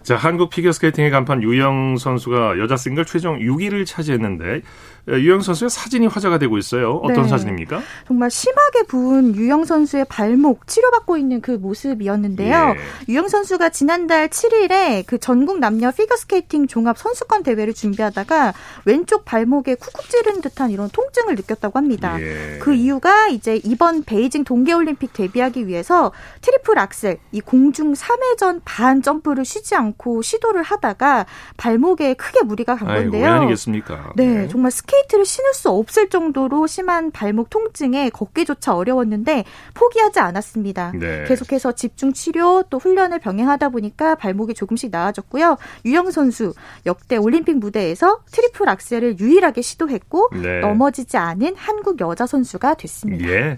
자, 0.07 0.15
한국 0.15 0.49
피겨스케이팅의 0.49 1.11
간판 1.11 1.43
유영 1.43 1.97
선수가 1.97 2.59
여자 2.59 2.77
싱글 2.77 3.03
최종 3.03 3.39
6위를 3.39 3.85
차지했는데 3.85 4.53
에, 4.55 4.61
유영 5.07 5.41
선수의 5.41 5.69
사진이 5.69 6.07
화제가 6.07 6.37
되고 6.37 6.57
있어요. 6.57 6.95
어떤 7.03 7.23
네. 7.23 7.27
사진입니까? 7.29 7.81
정말 8.07 8.29
심하게 8.29 8.83
부은 8.83 9.35
유영 9.35 9.63
선수의 9.65 10.05
발목 10.09 10.67
치료받고 10.67 11.17
있는 11.17 11.39
그 11.41 11.51
모습이었는데요. 11.51 12.75
예. 12.75 13.11
유영 13.11 13.29
선수가 13.29 13.69
지난달 13.69 14.27
7일에 14.27 15.05
그 15.07 15.17
전국 15.17 15.59
남녀 15.59 15.91
피겨스케이팅 15.91 16.67
종합 16.67 16.97
선수권 16.97 17.43
대회를 17.43 17.73
준비하다가 17.73 18.53
왼쪽 18.85 19.23
발목에 19.23 19.75
쿡쿡 19.75 20.09
찌르는 20.09 20.41
듯한 20.41 20.71
이런 20.71 20.89
통증을 20.89 21.35
느꼈다고 21.35 21.77
합니다. 21.77 22.19
예. 22.21 22.59
그 22.59 22.73
이유가 22.73 23.29
이제 23.29 23.61
이번 23.63 24.03
베이징 24.03 24.43
동계올림픽 24.43 25.13
데뷔하기 25.13 25.67
위해서 25.67 26.11
트리플 26.41 26.77
악셀 26.77 27.19
이 27.31 27.39
공중 27.39 27.93
3회전 27.93 28.61
반 28.65 29.01
점프를 29.01 29.45
쉬지 29.45 29.75
않고 29.75 30.21
시도를 30.21 30.63
하다가 30.63 31.25
발목에 31.55 32.15
크게 32.15 32.41
무리가 32.43 32.75
간 32.75 32.89
아이고, 32.89 33.03
건데요. 33.03 33.23
왜 33.23 33.29
아니겠습니까? 33.29 34.13
네, 34.15 34.47
정말 34.49 34.71
스케이트를 34.71 35.25
신을 35.25 35.53
수 35.53 35.69
없을 35.69 36.09
정도로 36.09 36.67
심한 36.67 37.11
발목 37.11 37.49
통증에 37.49 38.09
걷기조차 38.09 38.75
어려웠는데 38.75 39.43
포기하지 39.73 40.19
않았습니다. 40.19 40.93
네. 40.95 41.25
계속해서 41.27 41.73
집중 41.73 42.13
치료 42.13 42.63
또 42.69 42.77
훈련을 42.79 43.19
병행하다 43.19 43.69
보니까 43.69 44.15
발목이 44.15 44.53
조금씩 44.53 44.91
나아졌고요. 44.91 45.57
유영 45.85 46.11
선수 46.11 46.53
역대 46.85 47.17
올림픽 47.17 47.57
무대에서 47.57 48.21
트리플 48.31 48.67
악셀을 48.69 49.19
유일하게 49.19 49.61
시도했고 49.61 50.29
네. 50.33 50.59
넘어지지 50.59 51.17
않은 51.17 51.55
한국 51.55 51.99
여자 52.01 52.25
선수가 52.25 52.75
됐습니다. 52.75 53.27
예. 53.27 53.57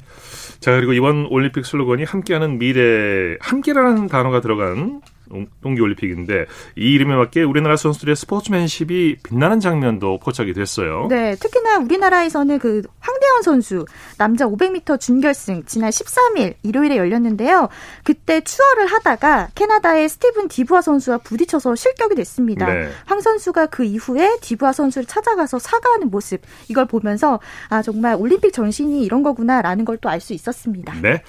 자, 0.59 0.71
그리고 0.71 0.93
이번 0.93 1.27
올림픽 1.29 1.65
슬로건이 1.65 2.03
함께하는 2.03 2.59
미래, 2.59 3.37
함께라는 3.39 4.07
단어가 4.07 4.41
들어간 4.41 5.01
동계올림픽인데 5.61 6.45
이 6.77 6.93
이름에 6.93 7.15
맞게 7.15 7.43
우리나라 7.43 7.75
선수들의 7.77 8.15
스포츠맨십이 8.15 9.17
빛나는 9.23 9.59
장면도 9.59 10.19
포착이 10.19 10.53
됐어요. 10.53 11.07
네, 11.09 11.35
특히나 11.35 11.77
우리나라에서는 11.77 12.59
그 12.59 12.81
황대헌 12.99 13.41
선수 13.43 13.85
남자 14.17 14.45
500m 14.47 14.99
준결승 14.99 15.63
지난 15.65 15.89
13일 15.91 16.55
일요일에 16.63 16.97
열렸는데요. 16.97 17.69
그때 18.03 18.41
추월을 18.41 18.87
하다가 18.87 19.49
캐나다의 19.55 20.09
스티븐 20.09 20.47
디부아 20.47 20.81
선수와 20.81 21.19
부딪혀서 21.19 21.75
실격이 21.75 22.15
됐습니다. 22.15 22.65
네. 22.73 22.89
황 23.05 23.21
선수가 23.21 23.67
그 23.67 23.83
이후에 23.83 24.37
디부아 24.41 24.71
선수를 24.73 25.05
찾아가서 25.05 25.59
사과하는 25.59 26.09
모습 26.09 26.41
이걸 26.67 26.85
보면서 26.85 27.39
아 27.69 27.81
정말 27.81 28.15
올림픽 28.15 28.51
정신이 28.51 29.03
이런 29.03 29.21
거구나라는 29.23 29.85
걸 29.85 29.99
또 29.99 30.09
알 30.09 30.21
수 30.21 30.33
있었습니다. 30.33 30.93
네. 31.01 31.21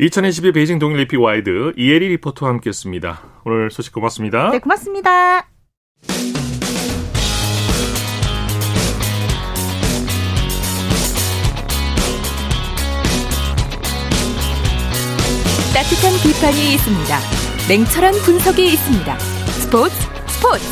2022 0.00 0.52
베이징 0.52 0.78
동계올림픽 0.78 1.20
와이드 1.20 1.74
이혜리 1.76 2.08
리포터와 2.08 2.52
함께했습니다. 2.52 3.20
오늘 3.44 3.70
소식 3.70 3.92
고맙습니다. 3.92 4.50
네, 4.50 4.58
고맙습니다. 4.58 5.42
따뜻한 15.74 16.12
비판이 16.22 16.74
있습니다. 16.76 17.18
냉철한 17.68 18.14
분석이 18.24 18.72
있습니다. 18.72 19.18
스포츠 19.18 19.94
스포츠. 20.28 20.64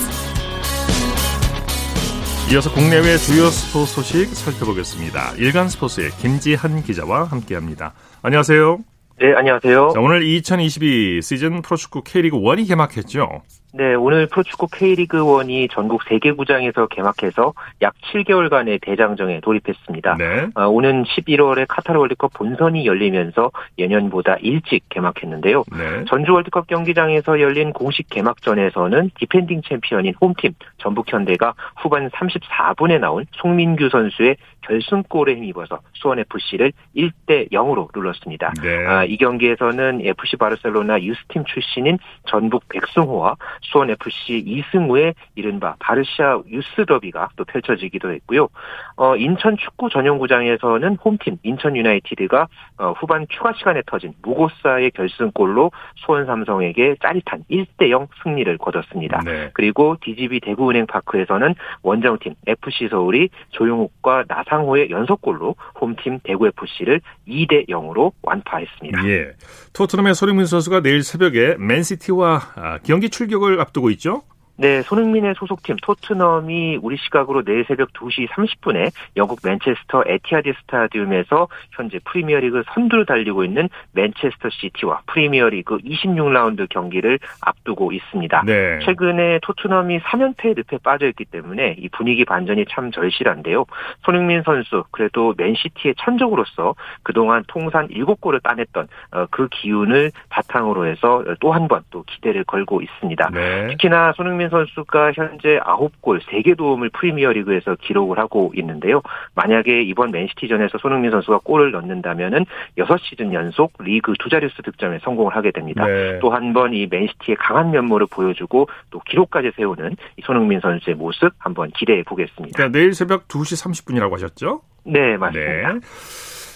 이어서 2.51 2.73
국내외 2.73 3.19
주요 3.19 3.51
스포츠 3.51 3.93
소식 3.93 4.35
살펴보겠습니다. 4.35 5.35
일간 5.37 5.69
스포츠의 5.69 6.13
김지한 6.13 6.83
기자와 6.83 7.25
함께합니다. 7.25 7.93
안녕하세요. 8.23 8.88
네, 9.21 9.35
안녕하세요. 9.35 9.91
자, 9.95 10.01
오늘 10.01 10.23
2022 10.23 11.23
시즌 11.23 11.61
프로축구 11.61 12.03
K리그 12.05 12.37
1이 12.39 12.69
개막했죠. 12.69 13.43
네, 13.75 13.95
오늘 13.95 14.27
프로축구 14.27 14.69
K리그 14.69 15.19
1이 15.19 15.71
전국 15.71 16.03
3개 16.05 16.35
구장에서 16.35 16.87
개막해서 16.87 17.53
약 17.83 17.93
7개월간의 18.13 18.81
대장정에 18.81 19.41
돌입했습니다. 19.41 20.17
네. 20.17 20.47
어, 20.55 20.67
오는 20.69 21.05
11월에 21.05 21.67
카타르 21.69 21.99
월드컵 21.99 22.33
본선이 22.33 22.87
열리면서 22.87 23.51
예년보다 23.79 24.37
일찍 24.41 24.89
개막했는데요. 24.89 25.65
네. 25.71 26.05
전주 26.09 26.33
월드컵 26.33 26.67
경기장에서 26.67 27.41
열린 27.41 27.75
공식 27.75 28.09
개막전에서는 28.09 29.11
디펜딩 29.19 29.61
챔피언인 29.69 30.15
홈팀 30.19 30.55
전북현대가 30.79 31.53
후반 31.77 32.09
34분에 32.09 32.99
나온 32.99 33.27
송민규 33.33 33.91
선수의 33.91 34.37
결승골에 34.63 35.35
힘입어서 35.35 35.81
수원FC를 35.95 36.73
1대 36.97 37.51
0으로 37.53 37.89
눌렀습니다. 37.95 38.53
네. 38.63 38.87
아, 38.87 39.05
이 39.05 39.17
경기에서는 39.17 40.01
FC 40.03 40.37
바르셀로나 40.37 41.03
유스팀 41.03 41.45
출신인 41.45 41.99
전북 42.27 42.69
백승호와 42.69 43.37
수원 43.63 43.91
FC 43.91 44.43
이승우의 44.47 45.15
이른바 45.35 45.75
바르샤 45.79 46.43
유스 46.49 46.87
더비가 46.87 47.29
또 47.37 47.45
펼쳐지기도 47.45 48.13
했고요. 48.13 48.49
어, 48.97 49.17
인천 49.17 49.57
축구 49.57 49.89
전용구장에서는 49.91 50.97
홈팀 50.97 51.39
인천 51.43 51.77
유나이티드가 51.77 52.49
어, 52.79 52.93
후반 52.93 53.27
추가 53.29 53.53
시간에 53.53 53.83
터진 53.87 54.15
무고사의 54.23 54.91
결승골로 54.93 55.71
수원 55.97 56.27
삼성에게 56.27 56.97
짜릿한 57.03 57.45
1대 57.51 57.91
0 57.91 58.09
승리를 58.23 58.59
거뒀습니다. 58.59 59.21
네. 59.25 59.51
그리고 59.55 59.97
DGB 60.03 60.41
대구은행 60.41 60.87
파크에서는 60.87 61.55
원정팀 61.83 62.35
FC 62.47 62.89
서울이 62.89 63.29
조용욱과 63.51 64.25
나상호의 64.29 64.91
연속골로 64.91 65.55
홈팀 65.81 66.21
대구 66.23 66.47
FC를 66.47 67.01
2대 67.27 67.69
0으로 67.69 68.13
완파했습니다. 68.23 69.09
예. 69.09 69.33
토트넘의 69.73 70.15
소리문 70.15 70.47
선수가 70.47 70.81
내일 70.81 71.03
새벽에 71.03 71.57
맨시티와 71.59 72.41
아, 72.57 72.79
경기 72.83 73.11
출격을 73.11 73.48
앞두고 73.59 73.91
있죠? 73.91 74.23
네, 74.61 74.83
손흥민의 74.83 75.35
소속팀 75.37 75.77
토트넘이 75.81 76.79
우리 76.83 76.97
시각으로 76.97 77.45
내일 77.45 77.65
새벽 77.69 77.93
2시 77.93 78.29
30분에 78.29 78.91
영국 79.17 79.39
맨체스터 79.45 80.03
에티하드 80.05 80.53
스타디움에서 80.63 81.47
현재 81.71 82.01
프리미어리그 82.05 82.65
선두를 82.75 83.07
달리고 83.07 83.45
있는 83.45 83.69
맨체스터 83.93 84.49
시티와 84.51 85.03
프리미어리그 85.07 85.79
26라운드 85.79 86.69
경기를 86.69 87.21
앞두고 87.41 87.93
있습니다. 87.93 88.43
네. 88.47 88.81
최근에 88.85 89.39
토트넘이 89.43 90.01
3연패 90.01 90.57
늪에 90.57 90.79
빠져있기 90.83 91.27
때문에 91.27 91.77
이 91.79 91.89
분위기 91.91 92.25
반전이 92.25 92.65
참 92.69 92.91
절실한데요. 92.91 93.65
손흥민 94.05 94.43
선수 94.43 94.83
그래도 94.91 95.35
맨시티의 95.37 95.95
천적으로서 95.99 96.75
그동안 97.05 97.45
통산 97.47 97.87
7골을 97.89 98.43
따냈던 98.43 98.89
어, 99.13 99.27
그 99.31 99.47
기운을 99.49 100.11
바탕으로 100.31 100.87
해서 100.87 101.23
또 101.41 101.53
한 101.53 101.69
번 101.69 101.79
또 101.91 102.03
기대를 102.03 102.43
걸고 102.45 102.83
있습니다. 102.83 103.31
네. 103.33 103.69
특히나 103.69 104.13
손흥민 104.17 104.48
선수가 104.49 105.13
현재 105.15 105.59
9골 105.59 106.21
3개 106.23 106.57
도움을 106.57 106.91
프리미어리그에서 106.91 107.77
기록을 107.81 108.19
하고 108.19 108.53
있는데요. 108.55 109.03
만약에 109.35 109.83
이번 109.83 110.11
맨시티전에서 110.11 110.79
손흥민 110.79 111.11
선수가 111.11 111.41
골을 111.45 111.73
넣는다면은 111.73 112.47
6시즌 112.79 113.33
연속 113.33 113.73
리그 113.81 114.15
두 114.19 114.29
자릿수 114.29 114.63
득점에 114.63 115.01
성공을 115.03 115.35
하게 115.35 115.51
됩니다. 115.51 115.85
네. 115.85 116.19
또 116.21 116.37
한 116.37 116.53
번 116.53 116.69
이 116.73 116.87
맨시티에 116.91 117.37
강한 117.37 117.71
면모를 117.71 118.07
보여주고 118.11 118.69
또 118.91 119.01
기록까지 119.01 119.53
세우는 119.57 119.97
이 120.17 120.23
손흥민 120.25 120.61
선수의 120.61 120.97
모습 120.97 121.33
한번 121.39 121.71
기대해 121.71 122.03
보겠습니다. 122.03 122.57
그러니까 122.57 122.79
내일 122.79 122.95
새벽 122.95 123.29
2시 123.29 123.87
30분이라고 123.87 124.13
하셨죠? 124.13 124.63
네, 124.85 125.17
맞습니다. 125.17 125.73
네. 125.73 125.81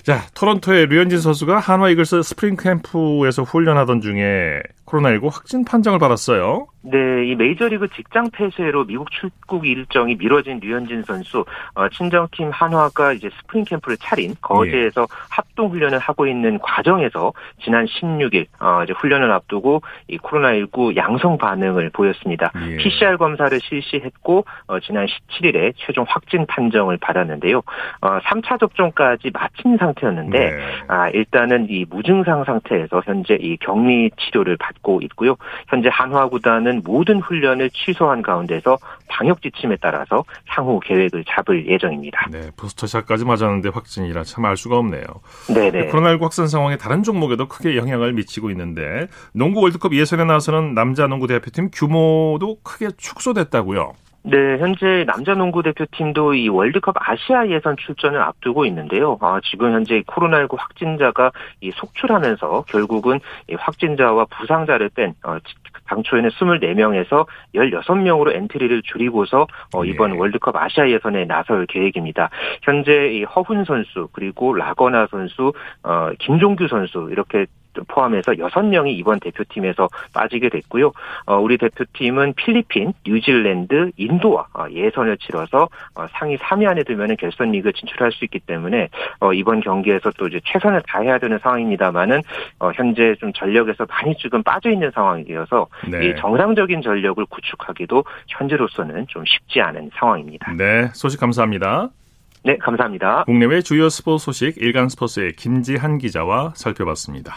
자, 0.02 0.18
토론토의 0.34 0.86
류현진 0.86 1.20
선수가 1.20 1.58
한화 1.58 1.88
이글스 1.90 2.22
스프링 2.22 2.56
캠프에서 2.56 3.42
훈련하던 3.42 4.00
중에 4.00 4.60
코로나19 4.92 5.32
확진 5.32 5.64
판정을 5.64 5.98
받았어요. 5.98 6.66
네, 6.82 7.26
이 7.26 7.34
메이저리그 7.36 7.88
직장 7.94 8.28
폐쇄로 8.30 8.84
미국 8.84 9.10
출국 9.12 9.66
일정이 9.66 10.16
미뤄진 10.16 10.58
류현진 10.60 11.04
선수, 11.04 11.44
어, 11.74 11.88
친정팀 11.88 12.50
한화가 12.50 13.12
이제 13.12 13.30
스프링 13.40 13.64
캠프를 13.64 13.96
차린 13.98 14.34
거제에서 14.40 15.06
합동 15.30 15.70
훈련을 15.70 15.98
하고 15.98 16.26
있는 16.26 16.58
과정에서 16.58 17.32
지난 17.62 17.86
16일 17.86 18.46
어, 18.60 18.82
이제 18.82 18.92
훈련을 18.92 19.30
앞두고 19.30 19.82
이 20.08 20.18
코로나19 20.18 20.96
양성 20.96 21.38
반응을 21.38 21.90
보였습니다. 21.90 22.50
예. 22.68 22.76
PCR 22.78 23.16
검사를 23.16 23.56
실시했고 23.60 24.44
어, 24.66 24.80
지난 24.80 25.06
17일에 25.06 25.74
최종 25.76 26.04
확진 26.08 26.46
판정을 26.46 26.98
받았는데요. 26.98 27.58
어, 28.00 28.18
3차 28.24 28.58
접종까지 28.58 29.30
마친 29.32 29.76
상태였는데 29.76 30.38
네. 30.38 30.58
아, 30.88 31.08
일단은 31.10 31.68
이 31.70 31.84
무증상 31.88 32.42
상태에서 32.44 33.02
현재 33.04 33.38
이 33.40 33.56
격리 33.58 34.10
치료를 34.18 34.56
받고 34.56 34.81
있고요. 35.02 35.36
현재 35.68 35.88
한화 35.92 36.28
구단은 36.28 36.82
모든 36.84 37.20
훈련을 37.20 37.70
취소한 37.70 38.22
가운데서 38.22 38.78
방역 39.08 39.40
지침에 39.42 39.76
따라서 39.80 40.24
향후 40.46 40.80
계획을 40.80 41.24
잡을 41.28 41.66
예정입니다. 41.68 42.26
네, 42.30 42.50
부스터샷까지 42.56 43.24
맞았는데 43.24 43.68
확진이라 43.70 44.24
참 44.24 44.42
알 44.44 44.56
수가 44.56 44.76
없네요. 44.78 45.04
네네. 45.54 45.88
코로나19 45.90 46.20
확산 46.22 46.48
상황에 46.48 46.76
다른 46.76 47.04
종목에도 47.04 47.46
크게 47.46 47.76
영향을 47.76 48.12
미치고 48.12 48.50
있는데 48.50 49.06
농구 49.32 49.60
월드컵 49.60 49.94
예선에 49.94 50.24
나서는 50.24 50.74
남자 50.74 51.06
농구 51.06 51.28
대표팀 51.28 51.70
규모도 51.72 52.56
크게 52.64 52.88
축소됐다고요. 52.96 53.92
네, 54.24 54.58
현재 54.58 55.04
남자 55.04 55.34
농구 55.34 55.64
대표팀도 55.64 56.34
이 56.34 56.48
월드컵 56.48 56.94
아시아 56.96 57.48
예선 57.48 57.76
출전을 57.76 58.20
앞두고 58.20 58.64
있는데요. 58.66 59.18
아, 59.20 59.40
지금 59.42 59.72
현재 59.72 60.00
코로나19 60.02 60.56
확진자가 60.56 61.32
이 61.60 61.72
속출하면서 61.72 62.66
결국은 62.68 63.18
이 63.50 63.54
확진자와 63.54 64.26
부상자를 64.26 64.90
뺀 64.90 65.14
어, 65.24 65.38
당초에는 65.88 66.30
24명에서 66.30 67.26
16명으로 67.54 68.34
엔트리를 68.36 68.82
줄이고서 68.82 69.48
어, 69.74 69.84
이번 69.84 70.12
월드컵 70.12 70.54
아시아 70.54 70.88
예선에 70.88 71.24
나설 71.24 71.66
계획입니다. 71.66 72.30
현재 72.62 73.08
이 73.08 73.24
허훈 73.24 73.64
선수 73.64 74.08
그리고 74.12 74.54
라건아 74.54 75.08
선수, 75.10 75.52
어, 75.82 76.10
김종규 76.20 76.68
선수 76.68 77.08
이렇게 77.10 77.46
포함해서 77.88 78.32
6명이 78.32 78.98
이번 78.98 79.20
대표팀에서 79.20 79.88
빠지게 80.14 80.48
됐고요. 80.48 80.92
어, 81.26 81.36
우리 81.36 81.58
대표팀은 81.58 82.34
필리핀, 82.34 82.92
뉴질랜드, 83.06 83.92
인도와 83.96 84.46
어, 84.54 84.66
예선을 84.70 85.18
치러서 85.18 85.68
어, 85.94 86.06
상위 86.12 86.36
3위 86.36 86.68
안에 86.68 86.84
들면 86.84 87.16
결선 87.16 87.50
리그 87.52 87.72
진출할 87.72 88.12
수 88.12 88.24
있기 88.24 88.40
때문에 88.40 88.88
어, 89.20 89.32
이번 89.32 89.60
경기에서 89.60 90.10
또 90.18 90.26
이제 90.28 90.40
최선을 90.44 90.82
다해야 90.88 91.18
되는 91.18 91.38
상황입니다만은 91.38 92.22
어, 92.58 92.70
현재 92.74 93.14
좀 93.20 93.32
전력에서 93.32 93.86
많이 93.86 94.16
지금 94.16 94.42
빠져 94.42 94.70
있는 94.70 94.90
상황이어서 94.92 95.66
네. 95.90 96.06
이 96.06 96.14
정상적인 96.16 96.82
전력을 96.82 97.24
구축하기도 97.26 98.04
현재로서는 98.28 99.06
좀 99.08 99.24
쉽지 99.24 99.60
않은 99.60 99.90
상황입니다. 99.94 100.52
네, 100.52 100.88
소식 100.94 101.20
감사합니다. 101.20 101.90
네, 102.44 102.56
감사합니다. 102.58 103.22
국내외 103.24 103.62
주요 103.62 103.88
스포츠 103.88 104.24
소식 104.24 104.56
일간 104.56 104.88
스포츠의 104.88 105.34
김지한 105.34 105.98
기자와 105.98 106.54
살펴봤습니다. 106.56 107.36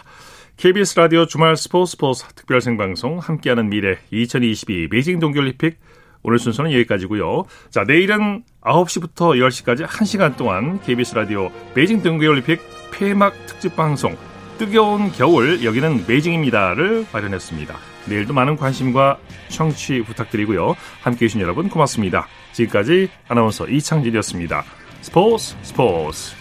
KBS 0.57 0.99
라디오 0.99 1.27
주말 1.27 1.55
스포츠 1.57 1.91
스포츠 1.91 2.25
특별 2.33 2.59
생방송 2.59 3.19
함께하는 3.19 3.69
미래 3.69 3.97
2022 4.09 4.89
베이징 4.89 5.19
동계올림픽 5.19 5.77
오늘 6.23 6.39
순서는 6.39 6.71
여기까지고요. 6.71 7.45
자, 7.69 7.83
내일은 7.83 8.43
9시부터 8.61 9.37
10시까지 9.37 9.85
1시간 9.85 10.37
동안 10.37 10.81
KBS 10.81 11.13
라디오 11.13 11.51
베이징 11.75 12.01
동계올림픽 12.01 12.59
폐막 12.91 13.33
특집 13.45 13.75
방송 13.75 14.17
뜨거운 14.57 15.11
겨울 15.11 15.63
여기는 15.63 16.07
베이징입니다를 16.07 17.05
마련했습니다. 17.13 17.75
내일도 18.07 18.33
많은 18.33 18.55
관심과 18.55 19.19
청취 19.49 20.01
부탁드리고요. 20.01 20.75
함께해 21.01 21.27
주신 21.27 21.41
여러분 21.41 21.69
고맙습니다. 21.69 22.27
지금까지 22.53 23.09
아나운서 23.27 23.67
이창진이었습니다. 23.67 24.63
스포츠 25.05 25.55
스포츠 25.61 26.33